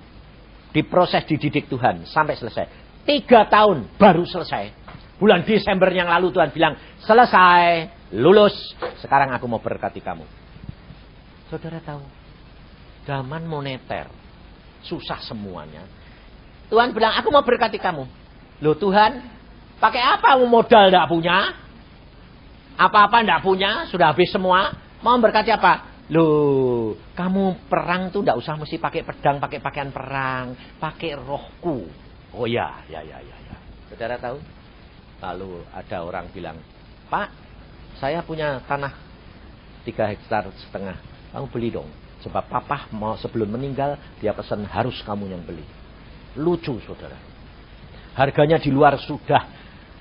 diproses 0.70 1.26
dididik 1.26 1.66
Tuhan 1.66 2.06
sampai 2.06 2.38
selesai. 2.38 2.66
Tiga 3.10 3.50
tahun 3.50 3.90
baru 3.98 4.22
selesai. 4.30 4.70
Bulan 5.18 5.42
Desember 5.46 5.90
yang 5.90 6.10
lalu 6.10 6.30
Tuhan 6.30 6.54
bilang, 6.54 6.78
selesai, 7.02 7.90
lulus. 8.14 8.54
Sekarang 9.02 9.34
aku 9.34 9.50
mau 9.50 9.62
berkati 9.62 10.02
kamu. 10.02 10.26
Saudara 11.50 11.82
tahu, 11.82 12.06
zaman 13.10 13.42
moneter, 13.50 14.06
susah 14.86 15.20
semuanya. 15.26 15.86
Tuhan 16.70 16.94
bilang, 16.94 17.18
aku 17.18 17.34
mau 17.34 17.42
berkati 17.42 17.82
kamu. 17.82 18.06
Loh 18.62 18.78
Tuhan, 18.78 19.26
pakai 19.82 20.02
apa 20.06 20.38
modal 20.46 20.94
tidak 20.94 21.10
punya? 21.10 21.38
Apa-apa 22.78 23.26
tidak 23.26 23.42
punya, 23.42 23.90
sudah 23.90 24.14
habis 24.14 24.30
semua. 24.30 24.74
Mau 25.02 25.18
berkati 25.18 25.50
apa? 25.50 25.91
Loh, 26.12 27.00
kamu 27.16 27.72
perang 27.72 28.12
tuh 28.12 28.20
tidak 28.20 28.44
usah 28.44 28.60
mesti 28.60 28.76
pakai 28.76 29.08
pedang, 29.08 29.40
pakai 29.40 29.64
pakaian 29.64 29.96
perang, 29.96 30.60
pakai 30.76 31.16
rohku. 31.16 31.88
Oh 32.36 32.44
ya, 32.44 32.84
ya, 32.92 33.00
ya, 33.00 33.24
ya, 33.24 33.38
ya. 33.48 33.56
Saudara 33.88 34.20
tahu? 34.20 34.36
Lalu 35.24 35.64
ada 35.72 36.04
orang 36.04 36.28
bilang, 36.36 36.60
Pak, 37.08 37.32
saya 38.04 38.20
punya 38.28 38.60
tanah 38.68 38.92
tiga 39.88 40.12
hektar 40.12 40.52
setengah. 40.68 41.00
Kamu 41.32 41.48
beli 41.48 41.72
dong. 41.72 41.88
Sebab 42.28 42.44
papa 42.52 42.92
mau 42.92 43.16
sebelum 43.16 43.48
meninggal, 43.48 43.96
dia 44.20 44.36
pesan 44.36 44.68
harus 44.68 45.00
kamu 45.08 45.32
yang 45.32 45.48
beli. 45.48 45.64
Lucu 46.36 46.76
saudara. 46.84 47.16
Harganya 48.20 48.60
di 48.60 48.68
luar 48.68 49.00
sudah 49.00 49.48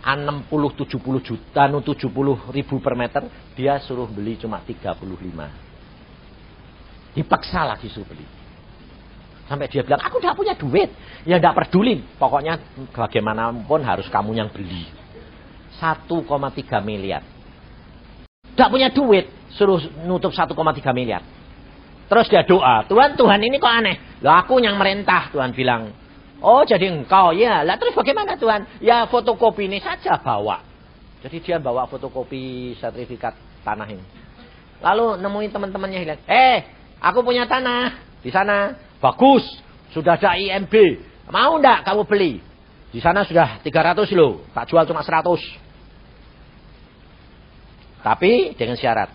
60-70 0.03 0.99
juta, 1.23 1.71
70 1.71 2.51
ribu 2.51 2.83
per 2.83 2.99
meter. 2.99 3.23
Dia 3.55 3.79
suruh 3.79 4.11
beli 4.11 4.35
cuma 4.43 4.59
35. 4.59 5.70
Dipaksa 7.15 7.67
lagi 7.67 7.91
suruh 7.91 8.07
beli. 8.07 8.27
Sampai 9.51 9.67
dia 9.67 9.83
bilang, 9.83 9.99
aku 9.99 10.23
tidak 10.23 10.39
punya 10.39 10.55
duit. 10.55 10.95
Ya 11.27 11.43
tidak 11.43 11.59
peduli. 11.59 12.07
Pokoknya 12.23 12.63
bagaimanapun 12.95 13.83
harus 13.83 14.07
kamu 14.07 14.39
yang 14.39 14.47
beli. 14.55 14.87
1,3 15.83 16.07
miliar. 16.87 17.27
Tidak 18.55 18.69
punya 18.71 18.95
duit. 18.95 19.27
Suruh 19.59 19.83
nutup 20.07 20.31
1,3 20.31 20.55
miliar. 20.95 21.27
Terus 22.07 22.27
dia 22.31 22.47
doa. 22.47 22.87
Tuhan, 22.87 23.19
Tuhan 23.19 23.41
ini 23.43 23.59
kok 23.59 23.71
aneh. 23.71 24.23
Lah 24.23 24.47
aku 24.47 24.63
yang 24.63 24.79
merintah. 24.79 25.35
Tuhan 25.35 25.51
bilang. 25.51 25.91
Oh 26.39 26.63
jadi 26.63 26.87
engkau 26.91 27.35
ya. 27.35 27.67
Lah 27.67 27.75
terus 27.75 27.95
bagaimana 27.95 28.39
Tuhan? 28.39 28.79
Ya 28.79 29.07
fotokopi 29.11 29.67
ini 29.67 29.83
saja 29.83 30.15
bawa. 30.23 30.63
Jadi 31.27 31.37
dia 31.43 31.61
bawa 31.61 31.85
fotokopi 31.91 32.75
sertifikat 32.79 33.35
tanah 33.67 33.89
ini. 33.91 34.05
Lalu 34.81 35.21
nemuin 35.21 35.51
teman-temannya 35.53 36.17
eh 36.25 36.80
aku 37.01 37.25
punya 37.25 37.49
tanah 37.49 37.99
di 38.21 38.31
sana. 38.31 38.77
Bagus. 39.01 39.43
Sudah 39.91 40.15
ada 40.21 40.39
IMB. 40.39 40.71
Mau 41.33 41.59
ndak 41.59 41.83
kamu 41.83 42.05
beli? 42.07 42.39
Di 42.95 43.01
sana 43.03 43.27
sudah 43.27 43.59
300 43.65 44.13
loh. 44.15 44.47
Tak 44.55 44.71
jual 44.71 44.87
cuma 44.87 45.03
100. 45.03 45.41
Tapi 48.05 48.55
dengan 48.55 48.79
syarat. 48.79 49.11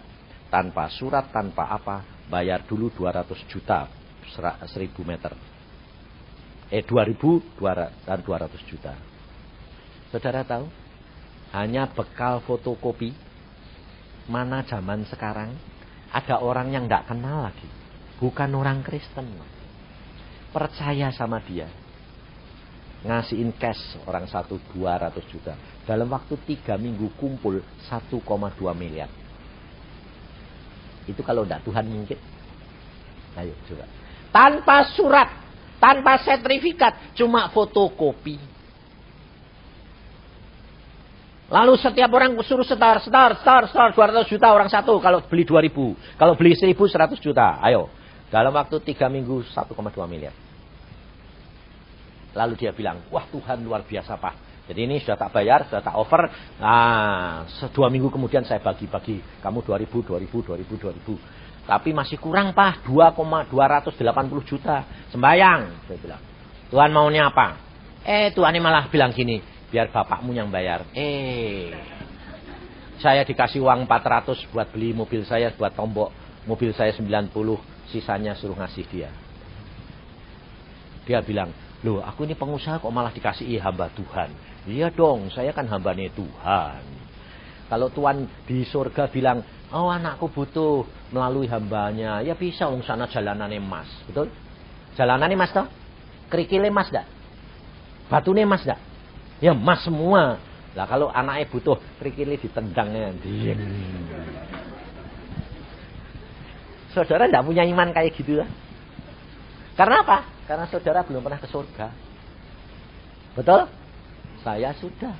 Tanpa 0.51 0.91
surat, 0.91 1.31
tanpa 1.31 1.69
apa. 1.71 2.03
Bayar 2.27 2.65
dulu 2.67 2.91
200 2.91 3.23
juta. 3.47 3.87
1000 4.35 4.89
meter 5.05 5.31
eh 6.73 6.81
2000 6.81 7.61
dan 8.05 8.19
200 8.21 8.69
juta. 8.69 8.93
Saudara 10.09 10.41
tahu? 10.41 10.65
Hanya 11.53 11.87
bekal 11.87 12.41
fotokopi 12.43 13.13
mana 14.25 14.65
zaman 14.65 15.05
sekarang 15.05 15.53
ada 16.15 16.39
orang 16.39 16.71
yang 16.71 16.87
tidak 16.87 17.11
kenal 17.11 17.43
lagi. 17.43 17.67
Bukan 18.23 18.55
orang 18.55 18.79
Kristen. 18.79 19.27
Percaya 20.55 21.11
sama 21.11 21.43
dia. 21.43 21.67
Ngasihin 23.03 23.51
cash 23.59 23.99
orang 24.07 24.23
satu 24.31 24.55
200 24.71 25.11
juta. 25.27 25.59
Dalam 25.83 26.07
waktu 26.07 26.39
tiga 26.47 26.79
minggu 26.79 27.11
kumpul 27.19 27.59
1,2 27.91 28.15
miliar. 28.71 29.11
Itu 31.03 31.19
kalau 31.21 31.43
tidak 31.43 31.67
Tuhan 31.67 31.85
mungkin. 31.91 32.17
Ayo 33.35 33.51
coba. 33.67 33.85
Tanpa 34.31 34.87
surat 34.95 35.29
tanpa 35.85 36.17
sertifikat, 36.23 37.13
cuma 37.13 37.51
fotokopi. 37.51 38.39
Lalu 41.45 41.77
setiap 41.77 42.09
orang 42.09 42.33
suruh 42.41 42.65
setar, 42.65 42.97
setar, 43.05 43.37
setar, 43.37 43.69
setar, 43.69 43.89
200 43.93 44.25
juta 44.25 44.49
orang 44.49 44.69
satu. 44.69 44.97
Kalau 44.97 45.21
beli 45.29 45.45
2000. 45.45 46.17
Kalau 46.17 46.33
beli 46.33 46.57
1000, 46.57 46.73
100 46.73 47.21
juta. 47.21 47.61
Ayo. 47.61 47.89
Dalam 48.33 48.49
waktu 48.49 48.81
3 48.81 49.05
minggu, 49.13 49.45
1,2 49.53 50.09
miliar. 50.09 50.33
Lalu 52.35 52.53
dia 52.57 52.73
bilang, 52.73 53.05
wah 53.13 53.23
Tuhan 53.29 53.61
luar 53.61 53.85
biasa 53.85 54.17
Pak. 54.17 54.35
Jadi 54.65 54.79
ini 54.81 54.97
sudah 54.97 55.13
tak 55.13 55.29
bayar, 55.29 55.69
sudah 55.69 55.85
tak 55.85 55.93
over. 55.93 56.25
Nah, 56.57 57.45
dua 57.69 57.87
minggu 57.93 58.09
kemudian 58.09 58.41
saya 58.49 58.57
bagi-bagi. 58.57 59.21
Kamu 59.37 59.61
2000, 59.61 59.85
2000, 60.01 60.41
2000, 60.41 60.81
2000. 61.05 61.45
Tapi 61.65 61.89
masih 61.93 62.17
kurang 62.21 62.53
pak 62.53 62.85
2,280 62.85 64.41
juta. 64.45 64.85
Sembayang. 65.13 65.85
Saya 65.85 65.97
bilang. 66.01 66.21
Tuhan 66.69 66.89
maunya 66.93 67.29
apa? 67.29 67.57
Eh 68.05 68.33
Tuhan 68.33 68.53
ini 68.53 68.61
malah 68.61 68.89
bilang 68.89 69.13
gini. 69.13 69.41
Biar 69.75 69.91
bapakmu 69.91 70.31
yang 70.31 70.47
bayar. 70.47 70.87
Eh. 70.95 71.67
Saya 73.03 73.27
dikasih 73.27 73.59
uang 73.59 73.83
400 73.83 74.47
buat 74.55 74.71
beli 74.71 74.95
mobil 74.95 75.27
saya. 75.27 75.51
Buat 75.51 75.75
tombok 75.75 76.15
mobil 76.47 76.71
saya 76.71 76.95
90. 76.95 77.35
Sisanya 77.91 78.39
suruh 78.39 78.55
ngasih 78.55 78.87
dia. 78.87 79.11
Dia 81.03 81.19
bilang. 81.19 81.51
Loh 81.83 81.99
aku 81.99 82.23
ini 82.23 82.39
pengusaha 82.39 82.79
kok 82.79 82.87
malah 82.87 83.11
dikasih 83.11 83.59
hamba 83.59 83.91
Tuhan. 83.91 84.31
Iya 84.63 84.95
dong 84.95 85.27
saya 85.35 85.51
kan 85.51 85.67
hambanya 85.67 86.07
Tuhan. 86.15 86.79
Kalau 87.67 87.91
Tuhan 87.91 88.31
di 88.47 88.63
surga 88.63 89.11
bilang 89.11 89.43
Oh 89.75 89.91
anakku 89.91 90.31
butuh 90.31 90.87
melalui 91.11 91.51
hambanya. 91.51 92.23
Ya 92.23 92.31
bisa 92.31 92.71
wong 92.71 92.79
sana 92.87 93.11
jalanan 93.11 93.51
emas. 93.51 93.91
Betul? 94.07 94.31
Jalanan 94.95 95.35
emas 95.35 95.51
toh? 95.51 95.67
Kerikil 96.31 96.63
emas 96.63 96.87
dak? 96.95 97.11
Batu 98.07 98.31
emas 98.31 98.63
dak? 98.63 98.84
Ya 99.43 99.51
emas 99.51 99.83
semua. 99.83 100.39
Lah 100.75 100.85
kalau 100.87 101.07
anaknya 101.07 101.47
butuh 101.51 101.79
kerikil 101.99 102.35
ditendangnya. 102.35 103.15
Diem. 103.23 103.59
Saudara 106.91 107.27
tidak 107.27 107.43
punya 107.43 107.63
iman 107.67 107.91
kayak 107.91 108.15
gitu 108.15 108.39
lah. 108.39 108.49
Karena 109.75 110.03
apa? 110.03 110.17
Karena 110.47 110.65
saudara 110.71 111.03
belum 111.03 111.19
pernah 111.19 111.39
ke 111.39 111.47
surga. 111.51 111.91
Betul? 113.35 113.67
Saya 114.39 114.71
sudah. 114.79 115.15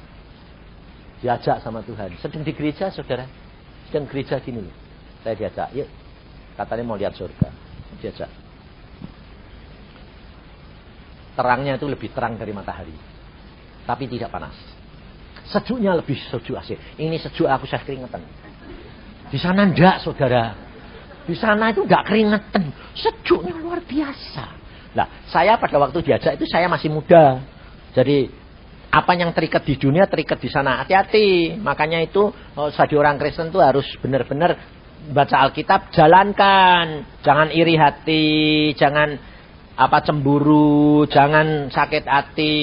Diajak 1.20 1.59
sama 1.59 1.84
Tuhan. 1.84 2.16
Sedang 2.24 2.47
di 2.47 2.55
gereja 2.55 2.88
saudara. 2.91 3.28
Sedang 3.89 4.07
gereja 4.07 4.39
gini 4.39 4.66
Saya 5.24 5.36
diajak, 5.36 5.74
yuk. 5.76 5.89
Katanya 6.55 6.84
mau 6.88 6.95
lihat 6.95 7.18
surga. 7.20 7.51
Diajak. 7.99 8.32
Terangnya 11.36 11.76
itu 11.76 11.88
lebih 11.91 12.16
terang 12.16 12.39
dari 12.39 12.55
matahari. 12.55 12.95
Tapi 13.86 14.10
tidak 14.10 14.34
panas. 14.34 14.54
Sejuknya 15.46 15.94
lebih 15.94 16.18
sejuk 16.18 16.58
asik. 16.58 16.78
Ini 16.98 17.22
sejuk 17.22 17.46
aku 17.46 17.70
saya 17.70 17.86
keringetan. 17.86 18.22
Di 19.30 19.38
sana 19.38 19.70
ndak 19.70 20.02
saudara. 20.02 20.58
Di 21.26 21.38
sana 21.38 21.70
itu 21.70 21.86
ndak 21.86 22.04
keringetan. 22.10 22.74
Sejuknya 22.98 23.54
luar 23.62 23.86
biasa. 23.86 24.46
Nah, 24.98 25.08
saya 25.30 25.62
pada 25.62 25.78
waktu 25.78 26.02
diajak 26.02 26.42
itu 26.42 26.50
saya 26.50 26.66
masih 26.66 26.90
muda. 26.90 27.46
Jadi 27.94 28.32
apa 28.90 29.12
yang 29.14 29.36
terikat 29.36 29.62
di 29.68 29.78
dunia 29.78 30.10
terikat 30.10 30.42
di 30.42 30.50
sana. 30.50 30.82
Hati-hati. 30.82 31.62
Makanya 31.62 32.02
itu 32.02 32.34
oh, 32.34 32.70
jadi 32.74 32.96
orang 32.98 33.22
Kristen 33.22 33.54
itu 33.54 33.62
harus 33.62 33.86
benar-benar 34.02 34.58
baca 35.14 35.46
Alkitab, 35.46 35.94
jalankan. 35.94 37.06
Jangan 37.22 37.54
iri 37.54 37.78
hati, 37.78 38.26
jangan 38.74 39.35
apa 39.76 39.99
cemburu, 40.07 41.03
jangan 41.11 41.67
sakit 41.67 42.03
hati, 42.07 42.55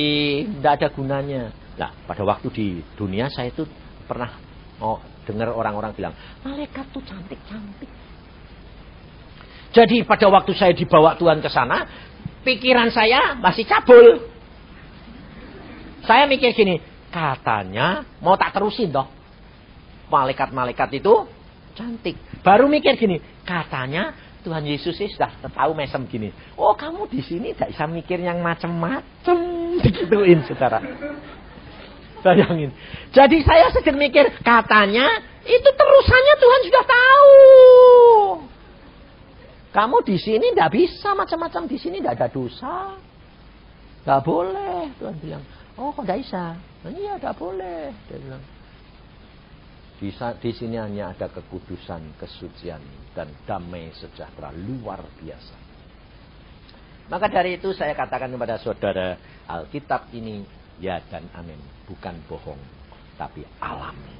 tidak 0.48 0.72
ada 0.80 0.88
gunanya. 0.88 1.42
Nah, 1.76 1.92
pada 2.08 2.24
waktu 2.24 2.48
di 2.48 2.66
dunia 2.96 3.28
saya 3.28 3.52
itu 3.52 3.68
pernah 4.08 4.32
oh, 4.80 4.96
dengar 5.28 5.52
orang-orang 5.52 5.92
bilang, 5.92 6.14
malaikat 6.40 6.88
tuh 6.88 7.04
cantik-cantik. 7.04 7.88
Jadi 9.72 10.04
pada 10.04 10.28
waktu 10.28 10.52
saya 10.52 10.72
dibawa 10.76 11.16
Tuhan 11.16 11.40
ke 11.40 11.48
sana, 11.48 11.88
pikiran 12.44 12.92
saya 12.92 13.36
masih 13.40 13.64
cabul. 13.64 14.28
Saya 16.04 16.28
mikir 16.28 16.52
gini, 16.52 16.80
katanya 17.08 18.04
mau 18.20 18.36
tak 18.36 18.56
terusin 18.56 18.92
toh. 18.92 19.08
Malaikat-malaikat 20.12 21.00
itu 21.00 21.24
cantik. 21.72 22.16
Baru 22.44 22.68
mikir 22.68 23.00
gini, 23.00 23.20
katanya 23.48 24.12
Tuhan 24.42 24.66
Yesus 24.66 24.98
sih 24.98 25.06
sudah 25.06 25.30
tahu 25.54 25.72
mesem 25.72 26.02
gini. 26.10 26.34
Oh 26.58 26.74
kamu 26.74 27.06
di 27.06 27.22
sini 27.22 27.54
tidak 27.54 27.78
bisa 27.78 27.86
mikir 27.86 28.18
yang 28.18 28.42
macem-macem. 28.42 29.38
Digituin 29.86 30.42
saudara. 30.44 30.82
Bayangin. 32.22 32.70
Jadi 33.10 33.42
saya 33.42 33.70
sedang 33.74 33.98
mikir, 33.98 34.30
katanya 34.46 35.06
itu 35.42 35.70
terusannya 35.74 36.34
Tuhan 36.38 36.60
sudah 36.70 36.84
tahu. 36.86 37.34
Kamu 39.72 39.96
di 40.06 40.16
sini 40.20 40.52
tidak 40.54 40.70
bisa 40.70 41.16
macam-macam 41.16 41.66
di 41.66 41.78
sini 41.80 41.98
tidak 41.98 42.14
ada 42.20 42.28
dosa. 42.30 42.94
Tidak 44.02 44.20
boleh 44.22 44.92
Tuhan 45.00 45.16
bilang. 45.18 45.42
Oh 45.80 45.90
kok 45.90 46.04
tidak 46.04 46.18
bisa? 46.22 46.44
Iya 46.86 47.18
tidak 47.18 47.34
boleh. 47.40 47.90
Dia 48.06 48.18
bilang. 48.20 48.42
Di, 50.02 50.10
di 50.10 50.50
sini 50.50 50.74
hanya 50.82 51.14
ada 51.14 51.30
kekudusan, 51.30 52.18
kesucian, 52.18 52.82
dan 53.14 53.30
damai 53.46 53.94
sejahtera 53.94 54.50
luar 54.50 54.98
biasa. 55.22 55.54
Maka 57.06 57.30
dari 57.30 57.54
itu 57.54 57.70
saya 57.70 57.94
katakan 57.94 58.26
kepada 58.34 58.58
saudara, 58.58 59.14
Alkitab 59.46 60.10
ini 60.10 60.42
ya 60.82 60.98
dan 61.06 61.30
amin. 61.38 61.62
Bukan 61.86 62.18
bohong, 62.26 62.58
tapi 63.14 63.46
alami. 63.62 64.18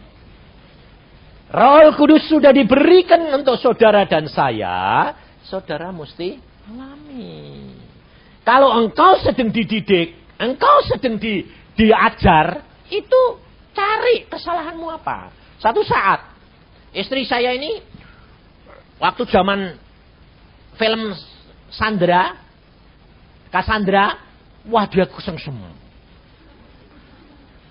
Roh 1.50 1.90
Kudus 1.98 2.30
sudah 2.30 2.54
diberikan 2.54 3.18
untuk 3.34 3.58
saudara 3.58 4.06
dan 4.06 4.30
saya. 4.30 5.10
Saudara 5.42 5.90
mesti 5.90 6.38
alami. 6.70 7.74
Kalau 8.46 8.70
engkau 8.78 9.18
sedang 9.18 9.50
dididik, 9.50 10.14
engkau 10.38 10.86
sedang 10.86 11.18
di, 11.18 11.42
diajar, 11.74 12.62
itu 12.86 13.20
cari 13.74 14.30
kesalahanmu 14.30 14.86
apa. 14.94 15.41
Satu 15.62 15.86
saat, 15.86 16.26
istri 16.90 17.22
saya 17.22 17.54
ini, 17.54 17.78
waktu 18.98 19.22
zaman 19.30 19.78
film 20.74 21.14
Sandra, 21.70 22.34
Cassandra, 23.46 24.18
wah 24.66 24.90
dia 24.90 25.06
kesengsem. 25.06 25.54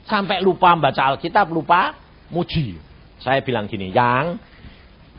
Sampai 0.07 0.39
lupa 0.39 0.71
baca 0.79 1.13
Alkitab, 1.13 1.51
lupa 1.51 1.99
muji. 2.31 2.79
Saya 3.19 3.43
bilang 3.43 3.67
gini, 3.67 3.91
yang 3.91 4.39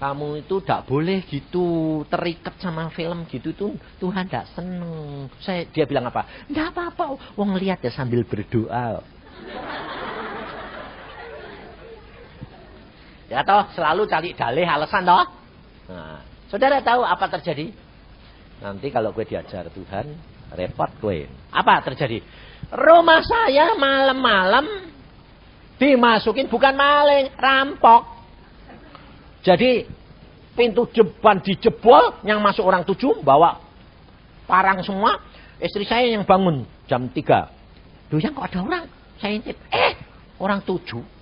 kamu 0.00 0.42
itu 0.42 0.58
tidak 0.64 0.88
boleh 0.88 1.22
gitu 1.30 2.02
terikat 2.10 2.58
sama 2.58 2.90
film 2.90 3.22
gitu 3.30 3.54
tuh 3.54 3.76
Tuhan 4.02 4.26
tidak 4.26 4.50
seneng. 4.50 5.30
Saya 5.38 5.68
dia 5.70 5.86
bilang 5.86 6.10
apa? 6.10 6.26
Tidak 6.48 6.74
apa-apa, 6.74 7.36
wong 7.38 7.54
lihat 7.54 7.84
ya 7.84 7.92
sambil 7.94 8.26
berdoa. 8.26 9.04
Ya 13.32 13.40
toh 13.48 13.64
selalu 13.72 14.04
cari 14.12 14.36
dalih 14.36 14.68
alasan 14.68 15.08
toh. 15.08 15.24
Nah, 15.88 16.20
saudara 16.52 16.84
tahu 16.84 17.00
apa 17.00 17.32
terjadi? 17.32 17.72
Nanti 18.60 18.92
kalau 18.92 19.16
gue 19.16 19.24
diajar 19.24 19.72
Tuhan, 19.72 20.06
repot 20.52 20.92
gue. 21.00 21.24
Apa 21.48 21.80
terjadi? 21.80 22.20
Rumah 22.68 23.20
saya 23.24 23.72
malam-malam 23.72 24.68
dimasukin 25.80 26.52
bukan 26.52 26.76
maling, 26.76 27.32
rampok. 27.40 28.04
Jadi 29.40 29.88
pintu 30.52 30.92
jeban 30.92 31.40
dijebol, 31.40 32.20
yang 32.28 32.44
masuk 32.44 32.68
orang 32.68 32.84
tujuh, 32.84 33.24
bawa 33.24 33.64
parang 34.44 34.84
semua. 34.84 35.16
Istri 35.56 35.88
saya 35.88 36.04
yang 36.04 36.28
bangun 36.28 36.68
jam 36.84 37.08
tiga. 37.08 37.48
Duh 38.12 38.20
yang 38.20 38.36
kok 38.36 38.52
ada 38.52 38.60
orang? 38.60 38.84
Saya 39.16 39.40
intip. 39.40 39.56
Eh, 39.72 39.96
orang 40.36 40.60
tujuh 40.68 41.21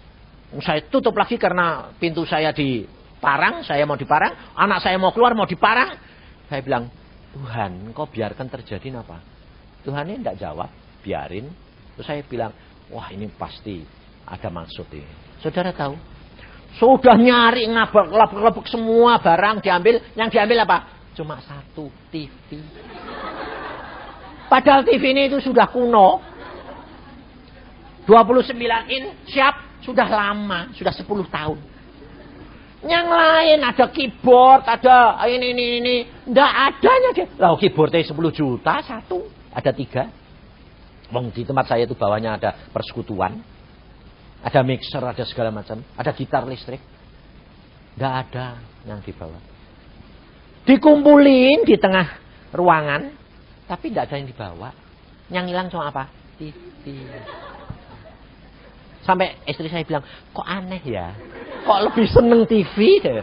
saya 0.59 0.83
tutup 0.91 1.15
lagi 1.15 1.39
karena 1.39 1.95
pintu 1.95 2.27
saya 2.27 2.51
diparang, 2.51 3.63
saya 3.63 3.87
mau 3.87 3.95
diparang, 3.95 4.59
anak 4.59 4.83
saya 4.83 4.99
mau 4.99 5.15
keluar 5.15 5.39
mau 5.39 5.47
diparang. 5.47 5.95
Saya 6.51 6.59
bilang, 6.67 6.91
Tuhan, 7.31 7.95
kau 7.95 8.11
biarkan 8.11 8.51
terjadi 8.51 8.99
apa? 8.99 9.23
Tuhan 9.87 10.11
ini 10.11 10.19
tidak 10.19 10.43
jawab, 10.43 10.71
biarin. 11.07 11.47
Terus 11.95 12.07
saya 12.11 12.27
bilang, 12.27 12.51
wah 12.91 13.07
ini 13.15 13.31
pasti 13.31 13.87
ada 14.27 14.51
maksud 14.51 14.91
ini. 14.91 15.39
Saudara 15.39 15.71
tahu? 15.71 15.95
Sudah 16.83 17.15
nyari 17.15 17.71
ngabak 17.71 18.11
labuk 18.35 18.67
semua 18.67 19.23
barang 19.23 19.63
diambil, 19.63 20.03
yang 20.19 20.27
diambil 20.27 20.67
apa? 20.67 20.79
Cuma 21.15 21.39
satu 21.39 21.91
TV. 22.11 22.59
Padahal 24.51 24.83
TV 24.83 25.15
ini 25.15 25.31
itu 25.31 25.39
sudah 25.39 25.71
kuno. 25.71 26.27
29 28.11 28.59
in 28.91 29.15
siap 29.31 29.70
sudah 29.81 30.09
lama, 30.09 30.73
sudah 30.77 30.93
10 30.93 31.07
tahun. 31.29 31.59
Yang 32.81 33.07
lain 33.13 33.59
ada 33.61 33.85
keyboard, 33.93 34.65
ada 34.65 35.21
ini 35.29 35.53
ini 35.53 35.65
ini, 35.85 35.97
ndak 36.33 36.53
adanya 36.73 37.11
dia. 37.13 37.27
Lah 37.37 37.53
keyboardnya 37.61 38.09
10 38.09 38.17
juta 38.33 38.81
satu, 38.81 39.29
ada 39.53 39.71
tiga. 39.77 40.09
Wong 41.13 41.35
di 41.35 41.43
tempat 41.45 41.67
saya 41.69 41.85
itu 41.85 41.99
bawahnya 41.99 42.41
ada 42.41 42.51
persekutuan, 42.71 43.43
ada 44.41 44.61
mixer, 44.65 45.03
ada 45.03 45.25
segala 45.29 45.53
macam, 45.53 45.85
ada 45.99 46.11
gitar 46.17 46.49
listrik. 46.49 46.81
Ndak 47.99 48.15
ada 48.25 48.47
yang 48.89 49.05
dibawa. 49.05 49.37
Dikumpulin 50.65 51.67
di 51.69 51.77
tengah 51.77 52.07
ruangan, 52.55 53.13
tapi 53.69 53.93
tidak 53.93 54.09
ada 54.09 54.15
yang 54.17 54.29
dibawa. 54.31 54.71
Yang 55.29 55.45
hilang 55.53 55.69
cuma 55.69 55.85
apa? 55.93 56.09
TV. 56.41 56.85
Sampai 59.01 59.41
istri 59.49 59.73
saya 59.73 59.85
bilang, 59.85 60.05
kok 60.33 60.45
aneh 60.45 60.83
ya? 60.85 61.17
Kok 61.65 61.81
lebih 61.91 62.07
seneng 62.09 62.45
TV 62.45 63.01
deh? 63.01 63.21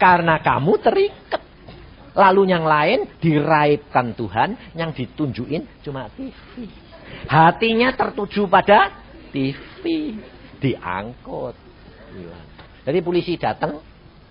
Karena 0.00 0.42
kamu 0.42 0.72
terikat. 0.82 1.42
Lalu 2.10 2.50
yang 2.50 2.66
lain 2.66 3.06
diraipkan 3.22 4.18
Tuhan, 4.18 4.74
yang 4.74 4.90
ditunjukin 4.90 5.86
cuma 5.86 6.10
TV. 6.10 6.66
Hatinya 7.30 7.94
tertuju 7.94 8.50
pada 8.50 8.90
TV. 9.30 10.14
Diangkut. 10.58 11.54
Jadi 12.82 12.98
polisi 13.06 13.38
datang, 13.38 13.78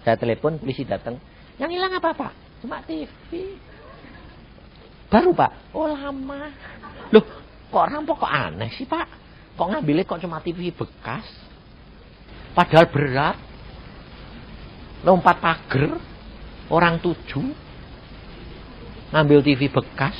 saya 0.03 0.19
telepon, 0.19 0.59
polisi 0.59 0.83
datang. 0.83 1.15
Yang 1.55 1.79
hilang 1.79 1.93
apa 1.95 2.09
Pak? 2.11 2.33
Cuma 2.59 2.83
TV. 2.83 3.55
Baru 5.07 5.31
Pak? 5.31 5.73
Oh 5.73 5.87
lama. 5.87 6.51
Loh, 7.09 7.25
kok 7.71 7.87
rampok 7.87 8.27
kok 8.27 8.29
aneh 8.29 8.69
sih 8.75 8.85
Pak? 8.85 9.28
Kok 9.59 9.75
ngambilnya 9.75 10.07
kok 10.07 10.23
cuma 10.23 10.39
TV 10.39 10.71
bekas? 10.71 11.27
Padahal 12.55 12.87
berat. 12.87 13.35
Lompat 15.03 15.43
pagar. 15.43 15.99
Orang 16.71 17.03
tujuh. 17.03 17.51
Ngambil 19.11 19.43
TV 19.43 19.67
bekas. 19.67 20.15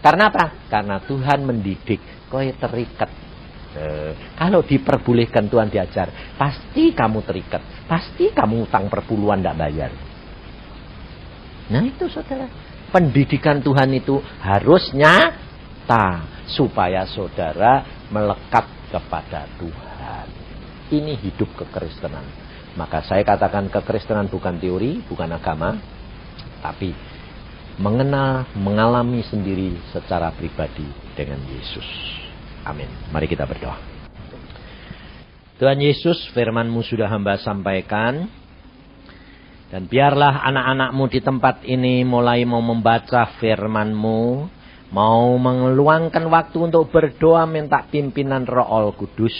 Karena 0.00 0.32
apa? 0.32 0.56
Karena 0.72 0.96
Tuhan 1.04 1.44
mendidik. 1.44 2.00
Kau 2.32 2.40
terikat. 2.40 3.12
Eh, 3.76 4.12
kalau 4.40 4.64
diperbolehkan 4.64 5.52
Tuhan 5.52 5.68
diajar. 5.68 6.08
Pasti 6.40 6.96
kamu 6.96 7.20
terikat. 7.20 7.60
Pasti 7.84 8.32
kamu 8.32 8.64
utang 8.64 8.88
perpuluhan 8.88 9.44
tidak 9.44 9.60
bayar. 9.60 9.92
Nah 11.68 11.84
itu 11.84 12.08
saudara. 12.08 12.48
Pendidikan 12.88 13.60
Tuhan 13.60 13.92
itu 13.92 14.16
harusnya 14.40 15.36
supaya 16.50 17.02
saudara 17.06 17.99
melekat 18.10 18.66
kepada 18.90 19.46
Tuhan. 19.56 20.26
Ini 20.90 21.14
hidup 21.22 21.54
kekristenan. 21.54 22.26
Maka 22.74 23.02
saya 23.06 23.22
katakan 23.22 23.70
kekristenan 23.70 24.30
bukan 24.30 24.58
teori, 24.58 25.02
bukan 25.06 25.30
agama, 25.30 25.78
tapi 26.62 26.94
mengenal, 27.78 28.46
mengalami 28.58 29.22
sendiri 29.26 29.74
secara 29.94 30.30
pribadi 30.34 30.86
dengan 31.14 31.40
Yesus. 31.50 31.86
Amin. 32.66 32.90
Mari 33.10 33.26
kita 33.30 33.46
berdoa. 33.48 33.78
Tuhan 35.56 35.78
Yesus, 35.80 36.30
firmanmu 36.32 36.80
sudah 36.84 37.08
hamba 37.08 37.40
sampaikan. 37.40 38.28
Dan 39.70 39.86
biarlah 39.86 40.42
anak-anakmu 40.50 41.04
di 41.06 41.20
tempat 41.22 41.62
ini 41.62 42.02
mulai 42.02 42.42
mau 42.42 42.58
membaca 42.58 43.38
firmanmu 43.38 44.50
Mau 44.90 45.38
mengeluangkan 45.38 46.26
waktu 46.26 46.66
untuk 46.66 46.90
berdoa 46.90 47.46
minta 47.46 47.86
pimpinan 47.86 48.42
Roh 48.42 48.90
Kudus. 48.98 49.34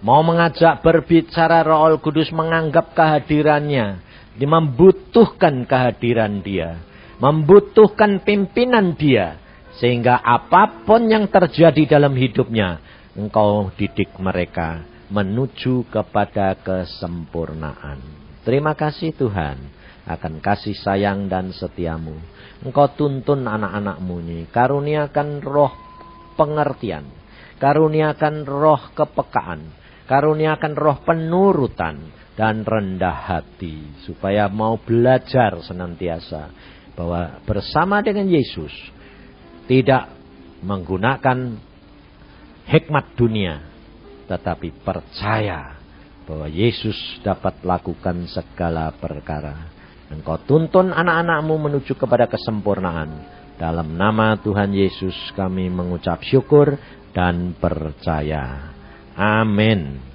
Mau 0.00 0.24
mengajak 0.24 0.80
berbicara 0.80 1.60
Roh 1.60 2.00
Kudus 2.00 2.32
menganggap 2.32 2.96
kehadirannya. 2.96 4.00
Dia 4.40 4.48
membutuhkan 4.48 5.68
kehadiran 5.68 6.40
dia. 6.40 6.80
Membutuhkan 7.20 8.24
pimpinan 8.24 8.96
dia. 8.96 9.36
Sehingga 9.76 10.16
apa 10.16 10.80
pun 10.88 11.04
yang 11.12 11.28
terjadi 11.28 12.00
dalam 12.00 12.16
hidupnya. 12.16 12.80
Engkau 13.12 13.68
didik 13.76 14.16
mereka 14.16 14.80
menuju 15.12 15.92
kepada 15.92 16.56
kesempurnaan. 16.56 18.00
Terima 18.48 18.72
kasih 18.72 19.12
Tuhan 19.12 19.79
akan 20.10 20.42
kasih 20.42 20.74
sayang 20.74 21.30
dan 21.30 21.54
setiamu. 21.54 22.18
Engkau 22.66 22.90
tuntun 22.98 23.46
anak-anakmu 23.46 24.14
ini. 24.26 24.38
Karuniakan 24.50 25.38
roh 25.38 25.72
pengertian. 26.34 27.06
Karuniakan 27.62 28.42
roh 28.42 28.90
kepekaan. 28.96 29.70
Karuniakan 30.10 30.74
roh 30.74 30.98
penurutan 31.06 32.10
dan 32.34 32.66
rendah 32.66 33.14
hati. 33.30 34.02
Supaya 34.02 34.50
mau 34.50 34.82
belajar 34.82 35.62
senantiasa. 35.62 36.50
Bahwa 36.98 37.38
bersama 37.46 38.02
dengan 38.02 38.26
Yesus. 38.26 38.74
Tidak 39.70 40.04
menggunakan 40.66 41.38
hikmat 42.66 43.04
dunia. 43.14 43.62
Tetapi 44.26 44.82
percaya 44.82 45.80
bahwa 46.30 46.46
Yesus 46.46 46.94
dapat 47.26 47.58
lakukan 47.66 48.30
segala 48.30 48.94
perkara. 48.94 49.79
Engkau 50.10 50.42
tuntun 50.42 50.90
anak-anakmu 50.90 51.70
menuju 51.70 51.94
kepada 51.94 52.26
kesempurnaan. 52.26 53.38
Dalam 53.54 53.94
nama 53.94 54.34
Tuhan 54.40 54.74
Yesus 54.74 55.14
kami 55.38 55.70
mengucap 55.70 56.18
syukur 56.26 56.74
dan 57.14 57.54
percaya. 57.54 58.74
Amin. 59.14 60.09